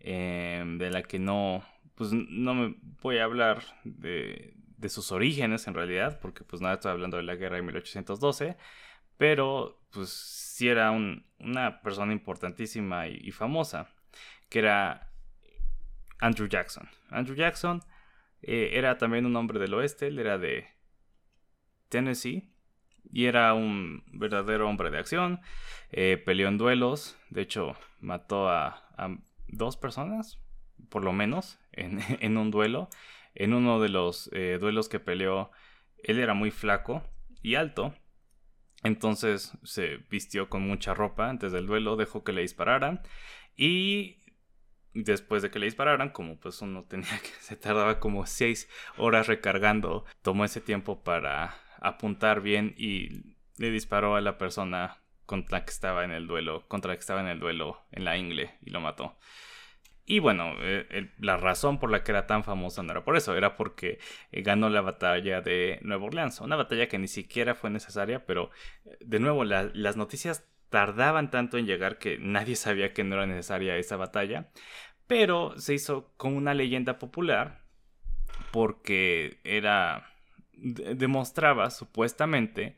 eh, 0.00 0.62
de 0.78 0.90
la 0.90 1.02
que 1.02 1.18
no, 1.18 1.64
pues 1.94 2.12
no 2.12 2.54
me 2.54 2.76
voy 3.02 3.18
a 3.18 3.24
hablar 3.24 3.62
de, 3.84 4.54
de 4.80 4.88
sus 4.88 5.12
orígenes 5.12 5.66
en 5.66 5.74
realidad, 5.74 6.18
porque 6.20 6.42
pues 6.44 6.62
nada, 6.62 6.74
estoy 6.74 6.92
hablando 6.92 7.18
de 7.18 7.22
la 7.22 7.36
guerra 7.36 7.56
de 7.56 7.62
1812, 7.62 8.56
pero 9.18 9.78
pues 9.90 10.08
sí 10.08 10.68
era 10.68 10.90
una 10.90 11.82
persona 11.82 12.12
importantísima 12.12 13.08
y, 13.08 13.30
famosa, 13.32 13.88
que 14.48 14.60
era 14.60 15.10
Andrew 16.18 16.48
Jackson. 16.48 16.88
Andrew 17.10 17.36
Jackson 17.36 17.82
eh, 18.42 18.70
era 18.72 18.96
también 18.96 19.26
un 19.26 19.36
hombre 19.36 19.58
del 19.58 19.74
oeste, 19.74 20.06
él 20.06 20.18
era 20.18 20.38
de 20.38 20.66
Tennessee 21.90 22.50
y 23.12 23.26
era 23.26 23.52
un 23.52 24.02
verdadero 24.12 24.68
hombre 24.68 24.90
de 24.90 24.98
acción, 24.98 25.40
eh, 25.90 26.22
peleó 26.24 26.48
en 26.48 26.56
duelos, 26.56 27.18
de 27.28 27.42
hecho 27.42 27.76
mató 28.00 28.48
a, 28.48 28.86
dos 29.52 29.76
personas, 29.76 30.40
por 30.88 31.04
lo 31.04 31.12
menos, 31.12 31.58
en, 31.72 32.36
un 32.36 32.50
duelo. 32.50 32.88
En 33.34 33.54
uno 33.54 33.80
de 33.80 33.88
los 33.88 34.28
eh, 34.32 34.58
duelos 34.60 34.88
que 34.88 34.98
peleó, 34.98 35.50
él 36.02 36.18
era 36.18 36.34
muy 36.34 36.50
flaco 36.50 37.02
y 37.42 37.54
alto, 37.54 37.94
entonces 38.82 39.52
se 39.62 39.98
vistió 40.10 40.48
con 40.48 40.62
mucha 40.62 40.94
ropa 40.94 41.28
antes 41.28 41.52
del 41.52 41.66
duelo, 41.66 41.96
dejó 41.96 42.24
que 42.24 42.32
le 42.32 42.42
dispararan 42.42 43.02
y 43.56 44.16
después 44.94 45.42
de 45.42 45.50
que 45.50 45.58
le 45.58 45.66
dispararan, 45.66 46.10
como 46.10 46.38
pues 46.38 46.62
uno 46.62 46.84
tenía 46.88 47.18
que, 47.20 47.28
se 47.40 47.56
tardaba 47.56 48.00
como 48.00 48.26
seis 48.26 48.68
horas 48.96 49.26
recargando, 49.26 50.04
tomó 50.22 50.44
ese 50.44 50.60
tiempo 50.60 51.02
para 51.02 51.54
apuntar 51.80 52.40
bien 52.40 52.74
y 52.76 53.36
le 53.56 53.70
disparó 53.70 54.16
a 54.16 54.20
la 54.20 54.38
persona 54.38 54.99
contra 55.30 55.64
que 55.64 55.70
estaba 55.70 56.02
en 56.02 56.10
el 56.10 56.26
duelo, 56.26 56.66
contra 56.66 56.92
que 56.92 56.98
estaba 56.98 57.20
en 57.20 57.28
el 57.28 57.38
duelo 57.38 57.86
en 57.92 58.04
la 58.04 58.16
ingle 58.16 58.58
y 58.62 58.70
lo 58.70 58.80
mató. 58.80 59.16
Y 60.04 60.18
bueno, 60.18 60.54
eh, 60.58 61.12
la 61.20 61.36
razón 61.36 61.78
por 61.78 61.92
la 61.92 62.02
que 62.02 62.10
era 62.10 62.26
tan 62.26 62.42
famosa 62.42 62.82
no 62.82 62.90
era 62.90 63.04
por 63.04 63.16
eso, 63.16 63.36
era 63.36 63.54
porque 63.54 64.00
eh, 64.32 64.42
ganó 64.42 64.68
la 64.70 64.80
batalla 64.80 65.40
de 65.40 65.78
Nueva 65.82 66.06
Orleans, 66.06 66.40
una 66.40 66.56
batalla 66.56 66.88
que 66.88 66.98
ni 66.98 67.06
siquiera 67.06 67.54
fue 67.54 67.70
necesaria, 67.70 68.26
pero 68.26 68.50
eh, 68.84 68.96
de 69.02 69.20
nuevo 69.20 69.44
las 69.44 69.96
noticias 69.96 70.48
tardaban 70.68 71.30
tanto 71.30 71.58
en 71.58 71.66
llegar 71.66 71.98
que 71.98 72.18
nadie 72.18 72.56
sabía 72.56 72.92
que 72.92 73.04
no 73.04 73.14
era 73.14 73.26
necesaria 73.28 73.76
esa 73.76 73.96
batalla, 73.96 74.50
pero 75.06 75.56
se 75.60 75.74
hizo 75.74 76.12
con 76.16 76.34
una 76.34 76.54
leyenda 76.54 76.98
popular 76.98 77.62
porque 78.50 79.38
era 79.44 80.10
demostraba 80.54 81.70
supuestamente 81.70 82.76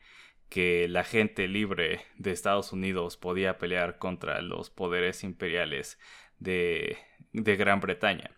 que 0.53 0.87
la 0.87 1.03
gente 1.03 1.47
libre 1.47 2.01
de 2.19 2.31
Estados 2.31 2.73
Unidos 2.73 3.17
podía 3.17 3.57
pelear 3.57 3.97
contra 3.97 4.39
los 4.43 4.69
poderes 4.69 5.23
imperiales 5.23 5.99
de, 6.37 6.95
Gran 7.31 7.79
Bretaña. 7.79 8.29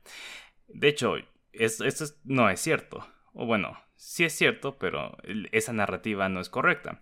De 0.69 0.87
hecho, 0.87 1.15
esto 1.51 2.05
no 2.23 2.49
es 2.49 2.61
cierto. 2.61 3.05
O 3.33 3.45
bueno, 3.45 3.77
sí 3.97 4.23
es 4.23 4.31
cierto, 4.31 4.77
pero 4.79 5.17
esa 5.51 5.73
narrativa 5.73 6.29
no 6.29 6.39
es 6.39 6.47
correcta. 6.47 7.01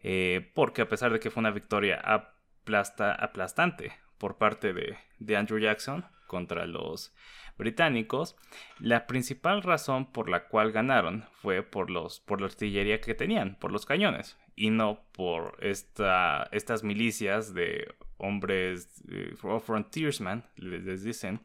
Eh, 0.00 0.52
porque 0.54 0.82
a 0.82 0.88
pesar 0.88 1.12
de 1.12 1.18
que 1.18 1.32
fue 1.32 1.40
una 1.40 1.50
victoria 1.50 1.96
aplasta, 1.96 3.14
aplastante 3.14 3.90
por 4.16 4.38
parte 4.38 4.72
de, 4.72 4.96
de 5.18 5.36
Andrew 5.36 5.58
Jackson 5.58 6.06
contra 6.28 6.66
los 6.66 7.12
británicos, 7.58 8.36
la 8.78 9.08
principal 9.08 9.64
razón 9.64 10.12
por 10.12 10.28
la 10.28 10.46
cual 10.46 10.70
ganaron 10.70 11.24
fue 11.32 11.64
por, 11.64 11.90
los, 11.90 12.20
por 12.20 12.40
la 12.40 12.46
artillería 12.46 13.00
que 13.00 13.16
tenían, 13.16 13.56
por 13.56 13.72
los 13.72 13.86
cañones, 13.86 14.38
y 14.62 14.70
no 14.70 15.00
por 15.10 15.56
esta, 15.60 16.48
estas 16.52 16.84
milicias 16.84 17.52
de 17.52 17.96
hombres 18.16 19.02
eh, 19.10 19.34
frontiersmen, 19.34 20.44
les, 20.54 21.02
dicen, 21.02 21.40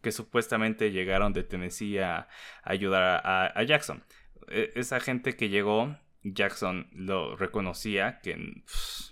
que 0.00 0.12
supuestamente 0.12 0.92
llegaron 0.92 1.32
de 1.32 1.42
Tennessee 1.42 1.98
a, 1.98 2.28
ayudar 2.62 3.22
a, 3.24 3.62
Jackson. 3.64 4.04
E, 4.46 4.70
esa 4.76 5.00
gente 5.00 5.34
que 5.34 5.48
llegó, 5.48 5.96
Jackson 6.22 6.86
lo 6.92 7.34
reconocía, 7.34 8.20
que 8.20 8.62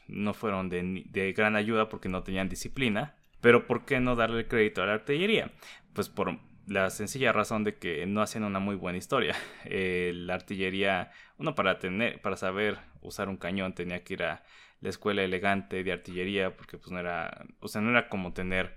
no 0.06 0.34
fueron 0.34 0.68
de, 0.68 1.02
de, 1.06 1.32
gran 1.32 1.56
ayuda 1.56 1.88
porque 1.88 2.08
no 2.08 2.22
tenían 2.22 2.48
disciplina, 2.48 3.16
pero 3.40 3.66
¿por 3.66 3.84
qué 3.86 3.98
no 3.98 4.14
darle 4.14 4.46
crédito 4.46 4.84
a 4.84 4.86
la 4.86 4.92
artillería? 4.92 5.50
Pues 5.94 6.08
por 6.08 6.38
la 6.68 6.90
sencilla 6.90 7.32
razón 7.32 7.64
de 7.64 7.78
que 7.78 8.04
no 8.06 8.22
hacían 8.22 8.44
una 8.44 8.58
muy 8.60 8.76
buena 8.76 8.98
historia. 8.98 9.34
Eh, 9.70 10.12
la 10.14 10.34
artillería, 10.34 11.10
uno 11.38 11.54
para 11.54 11.78
tener, 11.78 12.20
para 12.22 12.36
saber 12.36 12.78
usar 13.02 13.28
un 13.28 13.36
cañón 13.36 13.74
tenía 13.74 14.02
que 14.04 14.14
ir 14.14 14.22
a 14.22 14.42
la 14.80 14.88
escuela 14.88 15.22
elegante 15.22 15.82
de 15.84 15.92
artillería 15.92 16.56
porque 16.56 16.78
pues 16.78 16.90
no 16.90 16.98
era, 16.98 17.44
o 17.60 17.68
sea, 17.68 17.80
no 17.82 17.90
era 17.90 18.08
como 18.08 18.32
tener 18.32 18.76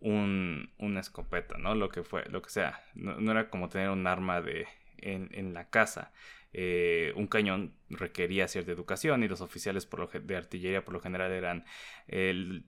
un, 0.00 0.72
una 0.78 1.00
escopeta, 1.00 1.58
¿no? 1.58 1.74
Lo 1.74 1.88
que 1.90 2.02
fue, 2.02 2.24
lo 2.30 2.42
que 2.42 2.50
sea. 2.50 2.82
No, 2.94 3.30
era 3.30 3.50
como 3.50 3.68
tener 3.68 3.90
un 3.90 4.06
arma 4.06 4.40
de, 4.40 4.66
en, 4.98 5.28
en 5.32 5.52
la 5.54 5.68
casa. 5.68 6.12
Eh, 6.52 7.12
un 7.14 7.28
cañón 7.28 7.74
requería 7.88 8.48
cierta 8.48 8.72
educación 8.72 9.22
y 9.22 9.28
los 9.28 9.40
oficiales 9.40 9.88
de 10.22 10.36
artillería 10.36 10.84
por 10.84 10.94
lo 10.94 11.00
general 11.00 11.30
eran 11.30 11.64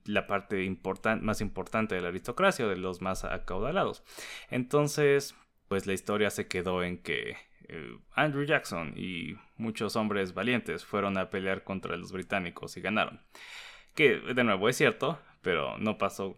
la 0.05 0.25
parte 0.27 0.77
más 1.21 1.41
importante 1.41 1.95
de 1.95 2.01
la 2.01 2.07
aristocracia 2.07 2.65
o 2.65 2.69
de 2.69 2.77
los 2.77 3.01
más 3.01 3.25
acaudalados. 3.25 4.03
Entonces, 4.49 5.35
pues 5.67 5.85
la 5.85 5.93
historia 5.93 6.29
se 6.29 6.47
quedó 6.47 6.83
en 6.83 6.97
que 6.97 7.35
eh, 7.67 7.97
Andrew 8.15 8.43
Jackson 8.45 8.93
y 8.95 9.35
muchos 9.57 9.95
hombres 9.95 10.33
valientes 10.33 10.85
fueron 10.85 11.17
a 11.17 11.29
pelear 11.29 11.63
contra 11.63 11.97
los 11.97 12.11
británicos 12.11 12.77
y 12.77 12.81
ganaron. 12.81 13.21
Que 13.95 14.17
de 14.17 14.43
nuevo 14.43 14.69
es 14.69 14.77
cierto, 14.77 15.19
pero 15.41 15.77
no 15.77 15.97
pasó 15.97 16.37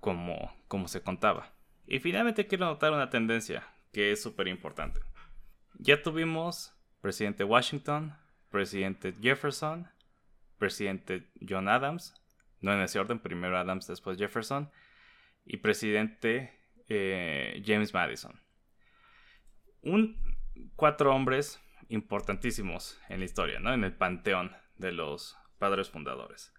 como, 0.00 0.54
como 0.68 0.88
se 0.88 1.02
contaba. 1.02 1.52
Y 1.86 1.98
finalmente 1.98 2.46
quiero 2.46 2.66
notar 2.66 2.92
una 2.92 3.10
tendencia 3.10 3.66
que 3.92 4.12
es 4.12 4.22
súper 4.22 4.48
importante. 4.48 5.00
Ya 5.78 6.02
tuvimos 6.02 6.72
presidente 7.00 7.44
Washington, 7.44 8.16
presidente 8.50 9.14
Jefferson, 9.20 9.88
presidente 10.58 11.30
John 11.46 11.68
Adams, 11.68 12.14
no 12.60 12.72
en 12.72 12.80
ese 12.80 12.98
orden, 12.98 13.18
primero 13.18 13.58
Adams, 13.58 13.86
después 13.86 14.16
Jefferson, 14.16 14.70
y 15.44 15.58
presidente 15.58 16.58
eh, 16.88 17.62
James 17.66 17.92
Madison. 17.92 18.40
Un, 19.82 20.16
cuatro 20.76 21.14
hombres 21.14 21.60
importantísimos 21.88 23.00
en 23.08 23.18
la 23.18 23.26
historia, 23.26 23.60
¿no? 23.60 23.74
En 23.74 23.84
el 23.84 23.92
panteón 23.92 24.56
de 24.76 24.92
los 24.92 25.36
padres 25.58 25.90
fundadores. 25.90 26.54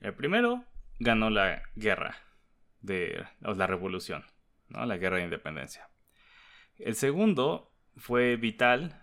El 0.00 0.14
primero 0.14 0.64
ganó 0.98 1.30
la 1.30 1.62
guerra 1.76 2.16
de 2.80 3.24
la 3.40 3.66
revolución, 3.66 4.24
¿no? 4.68 4.84
La 4.86 4.96
guerra 4.96 5.18
de 5.18 5.24
independencia. 5.24 5.88
El 6.78 6.94
segundo 6.94 7.69
fue 7.96 8.36
vital 8.36 9.00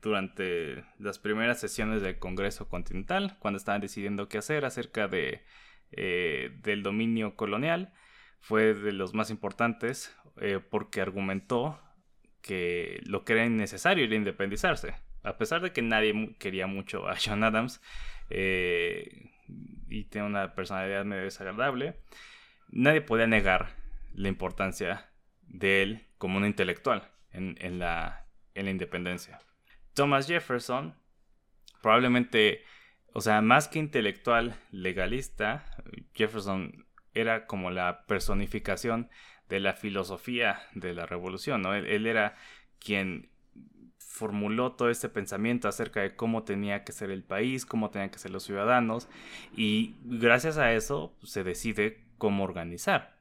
durante 0.00 0.84
las 0.98 1.18
primeras 1.18 1.60
sesiones 1.60 2.02
del 2.02 2.18
Congreso 2.18 2.68
Continental, 2.68 3.36
cuando 3.38 3.58
estaban 3.58 3.80
decidiendo 3.80 4.28
qué 4.28 4.38
hacer 4.38 4.64
acerca 4.64 5.08
de, 5.08 5.42
eh, 5.92 6.58
del 6.62 6.82
dominio 6.82 7.36
colonial. 7.36 7.92
Fue 8.40 8.74
de 8.74 8.92
los 8.92 9.14
más 9.14 9.30
importantes 9.30 10.16
eh, 10.40 10.58
porque 10.58 11.00
argumentó 11.00 11.80
que 12.40 13.00
lo 13.06 13.24
que 13.24 13.34
era 13.34 13.48
necesario 13.48 14.04
era 14.04 14.16
independizarse. 14.16 14.94
A 15.22 15.38
pesar 15.38 15.62
de 15.62 15.72
que 15.72 15.82
nadie 15.82 16.34
quería 16.38 16.66
mucho 16.66 17.08
a 17.08 17.16
John 17.16 17.44
Adams 17.44 17.80
eh, 18.30 19.30
y 19.88 20.04
tiene 20.04 20.26
una 20.26 20.54
personalidad 20.54 21.04
medio 21.04 21.22
desagradable, 21.22 22.00
nadie 22.68 23.00
podía 23.00 23.28
negar 23.28 23.76
la 24.14 24.28
importancia 24.28 25.08
de 25.42 25.82
él 25.82 26.06
como 26.18 26.38
un 26.38 26.44
intelectual 26.44 27.11
en, 27.32 27.78
la, 27.78 28.26
en 28.54 28.66
la 28.66 28.70
independencia. 28.70 29.40
Thomas 29.94 30.26
Jefferson, 30.26 30.94
probablemente, 31.80 32.64
o 33.12 33.20
sea, 33.20 33.40
más 33.40 33.68
que 33.68 33.78
intelectual 33.78 34.54
legalista, 34.70 35.64
Jefferson 36.14 36.86
era 37.14 37.46
como 37.46 37.70
la 37.70 38.06
personificación 38.06 39.10
de 39.48 39.60
la 39.60 39.74
filosofía 39.74 40.62
de 40.74 40.94
la 40.94 41.04
revolución, 41.04 41.62
¿no? 41.62 41.74
Él, 41.74 42.06
era 42.06 42.36
quien 42.78 43.30
formuló 43.98 44.72
todo 44.72 44.88
este 44.88 45.08
pensamiento 45.08 45.68
acerca 45.68 46.00
de 46.00 46.16
cómo 46.16 46.44
tenía 46.44 46.84
que 46.84 46.92
ser 46.92 47.10
el 47.10 47.22
país, 47.22 47.66
cómo 47.66 47.90
tenían 47.90 48.10
que 48.10 48.18
ser 48.18 48.30
los 48.30 48.44
ciudadanos, 48.44 49.08
y 49.54 49.96
gracias 50.04 50.56
a 50.58 50.72
eso 50.72 51.14
se 51.22 51.44
decide 51.44 52.04
cómo 52.18 52.44
organizar 52.44 53.11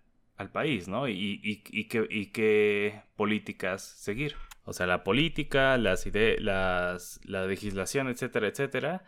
al 0.42 0.52
país, 0.52 0.88
¿no? 0.88 1.08
Y, 1.08 1.64
qué, 1.64 3.02
políticas 3.16 3.82
seguir. 3.82 4.36
O 4.66 4.74
sea, 4.74 4.86
la 4.88 5.04
política, 5.04 5.78
las 5.78 6.06
la 6.38 7.46
legislación, 7.48 8.10
etcétera, 8.10 8.48
etcétera, 8.48 9.04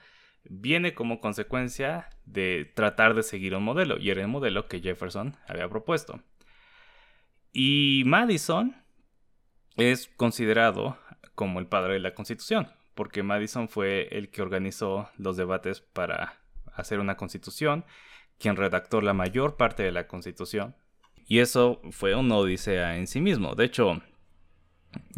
viene 0.46 0.93
como 0.93 1.19
consecuencia 1.19 2.10
de 2.26 2.72
tratar 2.76 3.13
de 3.13 3.24
seguir 3.24 3.56
un 3.56 3.63
modelo, 3.63 3.98
y 3.98 4.10
era 4.10 4.22
el 4.22 4.28
modelo 4.28 4.67
que 4.67 4.82
Jefferson 4.82 5.38
había 5.48 5.69
propuesto. 5.69 6.22
Y 7.52 8.04
Madison 8.06 8.76
es 9.76 10.08
considerado 10.17 10.98
como 11.36 11.60
el 11.60 11.67
padre 11.67 11.93
de 11.93 12.00
la 12.00 12.13
Constitución, 12.13 12.67
porque 12.96 13.24
Madison 13.24 13.69
fue 13.69 14.08
el 14.12 14.30
que 14.30 14.41
organizó 14.41 15.10
los 15.17 15.38
debates 15.38 15.82
para 15.82 16.39
hacer 16.74 17.00
una 17.00 17.17
constitución, 17.17 17.86
quien 18.39 18.56
redactó 18.56 19.02
la 19.02 19.13
mayor 19.13 19.58
parte 19.58 19.84
de 19.84 19.91
la 19.91 20.08
constitución, 20.08 20.76
y 21.28 21.40
eso 21.40 21.82
fue 21.92 22.16
una 22.16 22.36
odisea 22.38 22.98
en 22.98 23.08
sí 23.08 23.22
mismo. 23.22 23.56
De 23.56 23.66
hecho, 23.66 24.02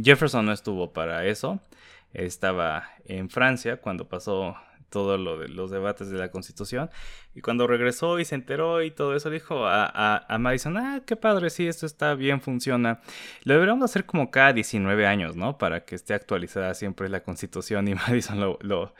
Jefferson 0.01 0.45
no 0.45 0.51
estuvo 0.51 0.93
para 0.93 1.25
eso. 1.25 1.59
Estaba 2.13 2.89
en 3.05 3.29
Francia 3.29 3.77
cuando 3.77 4.07
pasó 4.07 4.55
todo 4.89 5.17
lo 5.17 5.37
de 5.37 5.49
los 5.49 5.71
debates 5.71 6.09
de 6.09 6.17
la 6.17 6.31
Constitución. 6.31 6.89
Y 7.33 7.41
cuando 7.41 7.67
regresó 7.67 8.19
y 8.19 8.23
se 8.23 8.35
enteró 8.35 8.81
y 8.81 8.91
todo 8.91 9.15
eso, 9.15 9.29
dijo 9.29 9.65
a, 9.67 10.25
a, 10.27 10.37
Madison, 10.37 10.77
ah, 10.77 11.01
qué 11.05 11.17
padre, 11.17 11.49
sí, 11.49 11.67
esto 11.67 11.85
está 11.85 12.15
bien, 12.15 12.39
funciona. 12.39 13.01
Lo 13.43 13.55
deberíamos 13.55 13.83
hacer 13.83 14.05
como 14.05 14.31
cada 14.31 14.53
19 14.53 15.05
años, 15.05 15.35
¿no? 15.35 15.57
Para 15.57 15.83
que 15.83 15.95
esté 15.95 16.13
actualizada 16.13 16.73
siempre 16.75 17.09
la 17.09 17.23
Constitución. 17.23 17.87
Y 17.89 17.95
Madison 17.95 18.39
lo, 18.39 18.93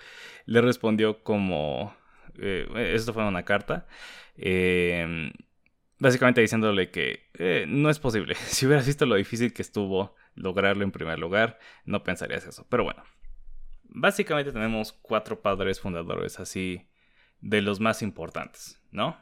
le 0.46 0.62
respondió 0.62 1.24
como, 1.24 1.96
eh, 2.40 2.68
esto 2.94 3.14
fue 3.14 3.26
una 3.26 3.44
carta. 3.44 3.86
Eh, 4.38 5.32
básicamente 6.00 6.42
diciéndole 6.42 6.92
que 6.92 7.30
eh, 7.34 7.66
no 7.68 7.90
es 7.90 8.00
posible. 8.00 8.36
Si 8.48 8.66
hubieras 8.66 8.86
visto 8.86 9.06
lo 9.06 9.16
difícil 9.16 9.54
que 9.54 9.62
estuvo 9.62 10.16
lograrlo 10.36 10.84
en 10.84 10.92
primer 10.92 11.20
lugar, 11.20 11.60
no 11.86 12.04
pensarías 12.04 12.46
eso. 12.46 12.66
Pero 12.70 12.84
bueno, 12.84 13.04
básicamente 13.84 14.52
tenemos 14.52 14.94
cuatro 14.94 15.42
padres 15.42 15.80
fundadores 15.80 16.40
así 16.40 16.88
de 17.42 17.62
los 17.62 17.80
más 17.80 18.02
importantes, 18.02 18.82
¿no? 18.92 19.18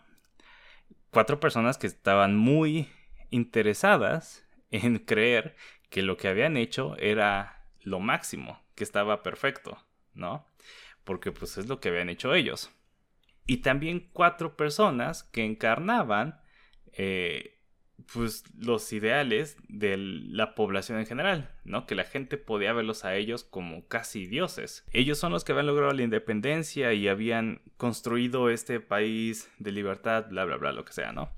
Cuatro 1.11 1.39
personas 1.39 1.77
que 1.77 1.87
estaban 1.87 2.35
muy 2.35 2.89
interesadas 3.29 4.47
en 4.71 4.97
creer 4.97 5.55
que 5.89 6.01
lo 6.01 6.17
que 6.17 6.27
habían 6.27 6.57
hecho 6.57 6.97
era 6.97 7.67
lo 7.81 7.99
máximo, 7.99 8.63
que 8.75 8.83
estaba 8.83 9.21
perfecto, 9.21 9.77
¿no? 10.13 10.47
Porque 11.03 11.31
pues 11.31 11.57
es 11.57 11.67
lo 11.67 11.79
que 11.79 11.89
habían 11.89 12.09
hecho 12.09 12.33
ellos. 12.33 12.71
Y 13.45 13.57
también 13.57 14.09
cuatro 14.13 14.55
personas 14.55 15.23
que 15.23 15.43
encarnaban 15.43 16.39
eh, 16.97 17.53
pues 18.11 18.43
los 18.57 18.91
ideales 18.91 19.57
de 19.67 19.97
la 19.97 20.55
población 20.55 20.99
en 20.99 21.05
general, 21.05 21.55
¿no? 21.63 21.85
Que 21.85 21.95
la 21.95 22.03
gente 22.03 22.37
podía 22.37 22.73
verlos 22.73 23.05
a 23.05 23.15
ellos 23.15 23.43
como 23.43 23.87
casi 23.87 24.25
dioses. 24.25 24.85
Ellos 24.91 25.17
son 25.17 25.31
los 25.31 25.43
que 25.43 25.51
habían 25.51 25.67
logrado 25.67 25.93
la 25.93 26.03
independencia 26.03 26.93
y 26.93 27.07
habían 27.07 27.61
construido 27.77 28.49
este 28.49 28.79
país 28.79 29.51
de 29.59 29.71
libertad, 29.71 30.27
bla, 30.29 30.45
bla, 30.45 30.57
bla, 30.57 30.71
lo 30.71 30.85
que 30.85 30.93
sea, 30.93 31.11
¿no? 31.11 31.31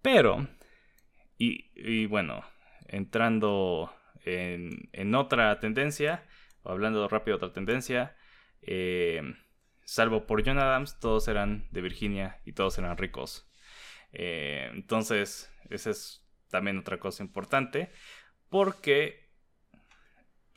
Pero, 0.00 0.48
y, 1.38 2.06
bueno, 2.06 2.44
entrando 2.88 3.92
en, 4.24 5.14
otra 5.14 5.58
tendencia, 5.60 6.24
o 6.62 6.70
hablando 6.70 7.06
rápido 7.08 7.38
de 7.38 7.44
otra 7.44 7.54
tendencia, 7.54 8.16
eh, 8.62 9.22
salvo 9.84 10.26
por 10.26 10.44
John 10.44 10.58
Adams, 10.58 10.98
todos 10.98 11.28
eran 11.28 11.68
de 11.70 11.82
Virginia 11.82 12.40
y 12.44 12.52
todos 12.52 12.78
eran 12.78 12.96
ricos. 12.96 13.48
Eh, 14.12 14.70
entonces, 14.72 15.50
esa 15.70 15.90
es 15.90 16.24
también 16.50 16.78
otra 16.78 16.98
cosa 16.98 17.22
importante, 17.22 17.90
porque 18.48 19.30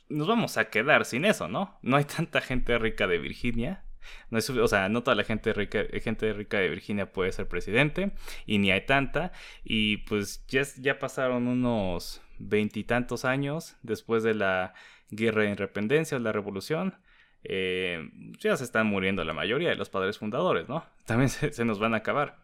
nos 0.10 0.28
vamos 0.28 0.58
a 0.58 0.70
quedar 0.70 1.06
sin 1.06 1.26
eso, 1.26 1.48
¿no? 1.48 1.80
No 1.82 1.98
hay 1.98 2.04
tanta 2.04 2.42
gente 2.42 2.78
rica 2.78 3.08
de 3.08 3.18
Virginia. 3.18 3.84
No 4.30 4.38
o 4.38 4.68
sea, 4.68 4.88
no 4.88 5.02
toda 5.02 5.16
la 5.16 5.24
gente 5.24 5.52
rica, 5.54 5.84
gente 6.04 6.32
rica 6.34 6.60
de 6.60 6.70
Virginia 6.70 7.12
puede 7.12 7.32
ser 7.32 7.48
presidente, 7.48 8.12
y 8.46 8.60
ni 8.60 8.72
hay 8.72 8.86
tanta. 8.86 9.32
Y 9.64 9.98
pues 9.98 10.46
ya, 10.48 10.62
ya 10.78 11.00
pasaron 11.00 11.48
unos 11.48 12.22
veintitantos 12.38 13.26
años 13.26 13.78
después 13.82 14.22
de 14.22 14.36
la 14.36 14.74
guerra 15.10 15.44
de 15.44 15.50
independencia 15.50 16.18
o 16.18 16.20
la 16.20 16.32
revolución. 16.32 16.96
Eh, 17.44 18.10
ya 18.40 18.58
se 18.58 18.64
están 18.64 18.88
muriendo 18.88 19.24
la 19.24 19.34
mayoría 19.34 19.70
de 19.70 19.76
los 19.76 19.90
padres 19.90 20.18
fundadores, 20.18 20.68
¿no? 20.68 20.86
También 21.06 21.30
se 21.30 21.66
nos 21.66 21.80
van 21.80 21.94
a 21.94 21.98
acabar. 21.98 22.38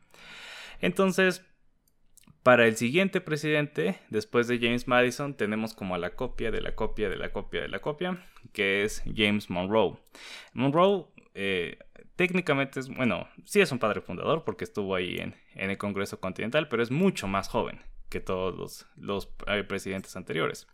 Entonces, 0.82 1.46
para 2.44 2.66
el 2.66 2.76
siguiente 2.76 3.22
presidente, 3.22 4.00
después 4.10 4.48
de 4.48 4.60
James 4.60 4.88
Madison, 4.88 5.36
tenemos 5.36 5.74
como 5.74 5.98
la 5.98 6.16
copia 6.16 6.52
de 6.52 6.62
la 6.62 6.76
copia 6.76 7.10
de 7.10 7.18
la 7.18 7.32
copia 7.32 7.62
de 7.62 7.68
la 7.68 7.80
copia, 7.80 8.26
que 8.52 8.84
es 8.84 9.04
James 9.16 9.50
Monroe. 9.50 9.98
Monroe 10.54 11.06
eh, 11.34 11.78
técnicamente 12.16 12.80
es, 12.80 12.90
bueno, 12.90 13.28
sí 13.46 13.62
es 13.62 13.72
un 13.72 13.80
padre 13.80 14.02
fundador 14.02 14.44
porque 14.44 14.64
estuvo 14.64 14.96
ahí 14.96 15.18
en, 15.18 15.36
el 15.56 15.78
Congreso 15.78 16.20
Continental, 16.20 16.68
pero 16.68 16.84
es 16.84 16.92
mucho 16.92 17.28
más 17.28 17.48
joven 17.48 17.80
que 18.10 18.20
todos 18.20 18.56
los, 18.58 18.88
los 18.96 19.30
eh, 19.48 19.64
presidentes 19.64 20.16
anteriores. 20.16 20.68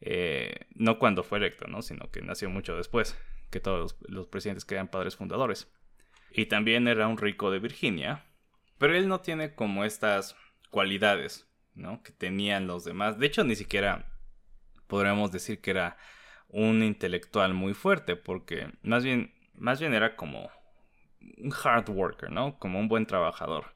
Eh, 0.00 0.66
no 0.74 0.98
cuando 0.98 1.22
fue 1.22 1.38
electo, 1.38 1.66
¿no? 1.66 1.82
sino 1.82 2.10
que 2.10 2.20
nació 2.20 2.50
mucho 2.50 2.76
después 2.76 3.16
que 3.50 3.60
todos 3.60 3.96
los, 4.08 4.26
presidentes 4.26 4.64
que 4.64 4.74
eran 4.74 4.88
padres 4.88 5.16
fundadores. 5.16 5.72
Y 6.30 6.46
también 6.46 6.88
era 6.88 7.08
un 7.08 7.16
rico 7.16 7.50
de 7.50 7.60
Virginia, 7.60 8.25
pero 8.78 8.96
él 8.96 9.08
no 9.08 9.20
tiene 9.20 9.54
como 9.54 9.84
estas 9.84 10.36
cualidades 10.70 11.46
¿no? 11.74 12.02
que 12.02 12.12
tenían 12.12 12.66
los 12.66 12.84
demás. 12.84 13.18
De 13.18 13.26
hecho, 13.26 13.44
ni 13.44 13.56
siquiera 13.56 14.06
podríamos 14.86 15.32
decir 15.32 15.60
que 15.60 15.70
era 15.70 15.96
un 16.48 16.82
intelectual 16.82 17.54
muy 17.54 17.74
fuerte, 17.74 18.16
porque 18.16 18.70
más 18.82 19.04
bien, 19.04 19.34
más 19.54 19.80
bien 19.80 19.94
era 19.94 20.16
como 20.16 20.50
un 21.38 21.52
hard 21.52 21.88
worker, 21.90 22.30
¿no? 22.30 22.58
Como 22.58 22.78
un 22.78 22.88
buen 22.88 23.06
trabajador. 23.06 23.74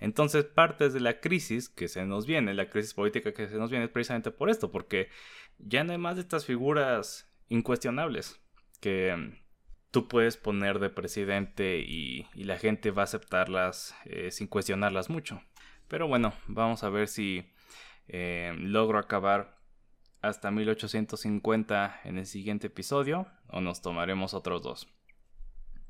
Entonces, 0.00 0.44
partes 0.44 0.92
de 0.92 1.00
la 1.00 1.20
crisis 1.20 1.68
que 1.68 1.88
se 1.88 2.04
nos 2.04 2.26
viene, 2.26 2.54
la 2.54 2.70
crisis 2.70 2.94
política 2.94 3.32
que 3.32 3.48
se 3.48 3.56
nos 3.56 3.70
viene, 3.70 3.84
es 3.86 3.90
precisamente 3.90 4.30
por 4.30 4.50
esto, 4.50 4.70
porque 4.70 5.08
ya 5.58 5.84
no 5.84 5.92
hay 5.92 5.98
más 5.98 6.16
de 6.16 6.22
estas 6.22 6.46
figuras 6.46 7.30
incuestionables 7.48 8.40
que 8.80 9.43
tú 9.94 10.08
puedes 10.08 10.36
poner 10.36 10.80
de 10.80 10.90
presidente 10.90 11.78
y, 11.78 12.26
la 12.34 12.58
gente 12.58 12.90
va 12.90 13.02
a 13.02 13.04
aceptarlas 13.04 13.94
eh, 14.06 14.32
sin 14.32 14.48
cuestionarlas 14.48 15.08
mucho. 15.08 15.40
Pero 15.86 16.08
bueno, 16.08 16.32
vamos 16.48 16.82
a 16.82 16.88
ver 16.88 17.06
si 17.06 17.46
eh, 18.08 18.52
logro 18.58 18.98
acabar 18.98 19.56
hasta 20.20 20.50
1850 20.50 22.00
en 22.02 22.18
el 22.18 22.26
siguiente 22.26 22.66
episodio 22.66 23.28
o 23.46 23.60
nos 23.60 23.82
tomaremos 23.82 24.34
otros 24.34 24.62
dos. 24.62 24.88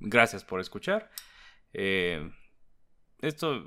Gracias 0.00 0.44
por 0.44 0.60
escuchar. 0.60 1.10
Eh, 1.72 2.30
esto, 3.20 3.64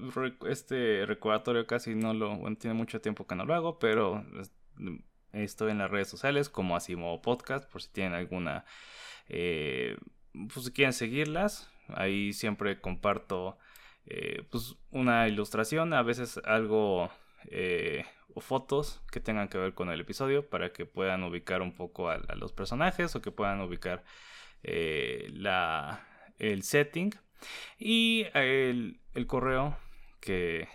este 0.47 1.08
recordatorio 1.08 1.65
casi 1.65 1.95
no 1.95 2.13
lo, 2.13 2.39
tiene 2.58 2.76
mucho 2.76 3.02
tiempo 3.02 3.26
que 3.26 3.34
no 3.34 3.43
lo 3.43 3.56
hago, 3.56 3.80
pero 3.80 4.23
estoy 5.32 5.71
en 5.71 5.80
las 5.80 5.89
redes 5.89 6.10
sociales 6.10 6.47
como 6.47 6.76
Asimo 6.76 7.23
Podcast, 7.23 7.67
por 7.71 7.82
si 7.82 7.91
tienen 7.91 8.13
alguna, 8.13 8.65
pues 10.54 10.65
si 10.65 10.71
quieren 10.71 10.93
seguirlas, 10.93 11.71
ahí 11.89 12.34
siempre 12.34 12.80
comparto 12.80 13.58
eh, 14.06 14.43
pues 14.52 14.76
una 14.91 15.28
ilustración, 15.28 15.93
a 15.93 16.04
veces 16.04 16.39
algo 16.45 17.10
eh, 17.50 18.06
o 18.34 18.41
fotos 18.41 19.02
que 19.12 19.19
tengan 19.19 19.47
que 19.47 19.58
ver 19.58 19.73
con 19.73 19.89
el 19.89 20.00
episodio 20.00 20.47
para 20.50 20.71
que 20.73 20.86
puedan 20.86 21.23
ubicar 21.23 21.62
un 21.62 21.73
poco 21.73 22.10
a, 22.10 22.19
los 22.36 22.52
personajes 22.54 23.15
o 23.15 23.21
que 23.21 23.32
puedan 23.32 23.62
ubicar 23.62 24.04
la, 24.63 26.06
el 26.39 26.63
setting. 26.63 27.12
Y 27.78 28.26
el, 28.34 29.00
correo 29.28 29.78
que, 30.19 30.67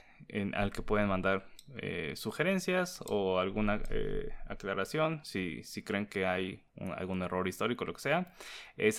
al 0.55 0.73
que 0.73 0.83
pueden 0.83 1.09
mandar 1.09 1.47
eh, 1.77 2.13
sugerencias 2.17 3.03
o 3.07 3.39
alguna 3.39 3.83
eh, 3.91 4.31
aclaración 4.47 5.25
si, 5.25 5.63
si, 5.63 5.83
creen 5.83 6.07
que 6.07 6.27
hay 6.27 6.65
algún 6.97 7.23
error 7.23 7.49
histórico, 7.49 7.85
lo 7.85 7.95
que 7.95 8.01
sea, 8.01 8.35
es 8.77 8.99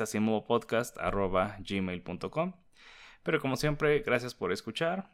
gmail.com 1.59 2.53
Pero 3.23 3.39
como 3.39 3.55
siempre, 3.57 3.99
gracias 3.99 4.33
por 4.33 4.51
escuchar 4.51 5.09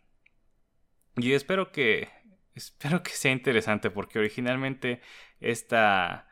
y 1.17 1.33
espero 1.33 1.71
que 1.71 2.07
espero 2.55 3.03
que 3.03 3.11
sea 3.11 3.31
interesante 3.31 3.89
porque 3.89 4.19
originalmente 4.19 5.01
esta 5.39 6.27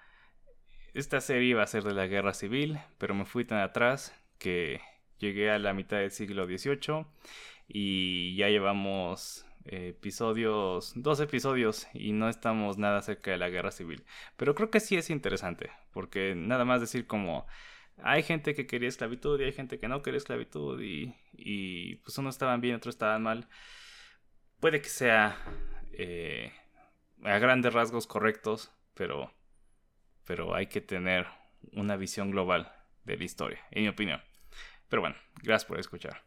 esta 0.94 1.22
serie 1.22 1.50
iba 1.50 1.64
a 1.64 1.68
ser 1.68 1.84
de 1.84 1.94
la 1.94 2.08
guerra 2.08 2.34
civil, 2.34 2.80
pero 2.98 3.14
me 3.14 3.26
fui 3.26 3.46
tan 3.46 3.60
atrás 3.60 4.16
que 4.40 4.82
llegué 5.20 5.52
a 5.52 5.60
la 5.60 5.74
mitad 5.74 5.98
del 5.98 6.12
siglo 6.12 6.48
XVIII 6.48 7.06
y 7.68 8.36
ya 8.36 8.50
llevamos 8.50 9.47
episodios, 9.68 10.94
dos 10.96 11.20
episodios 11.20 11.88
y 11.94 12.12
no 12.14 12.30
estamos 12.30 12.78
nada 12.78 13.02
cerca 13.02 13.32
de 13.32 13.38
la 13.38 13.50
guerra 13.50 13.72
civil. 13.72 14.04
Pero 14.36 14.56
creo 14.56 14.70
que 14.70 14.80
sí 14.80 14.96
es 14.96 15.10
interesante, 15.10 15.72
porque 15.92 16.36
nada 16.36 16.66
más 16.66 16.82
decir 16.82 17.08
como 17.08 17.46
hay 18.04 18.24
gente 18.24 18.54
que 18.54 18.68
quería 18.68 18.90
esclavitud 18.90 19.40
y 19.40 19.46
hay 19.46 19.54
gente 19.54 19.80
que 19.80 19.88
no 19.88 20.02
quería 20.02 20.20
esclavitud 20.20 20.82
y, 20.82 21.16
y 21.34 21.96
pues 21.98 22.18
unos 22.18 22.36
estaban 22.36 22.62
bien, 22.62 22.76
otros 22.76 22.96
estaban 22.96 23.24
mal. 23.24 23.48
Puede 24.60 24.82
que 24.82 24.90
sea 24.90 25.38
eh, 25.94 26.52
a 27.24 27.38
grandes 27.40 27.74
rasgos 27.74 28.08
correctos, 28.08 28.72
pero, 28.94 29.32
pero 30.26 30.56
hay 30.56 30.68
que 30.68 30.82
tener 30.82 31.28
una 31.74 31.96
visión 31.96 32.32
global 32.32 32.72
de 33.04 33.18
la 33.18 33.24
historia, 33.24 33.60
en 33.72 33.84
mi 33.84 33.90
opinión. 33.90 34.22
Pero 34.90 35.02
bueno, 35.02 35.16
gracias 35.42 35.66
por 35.66 35.80
escuchar. 35.80 36.27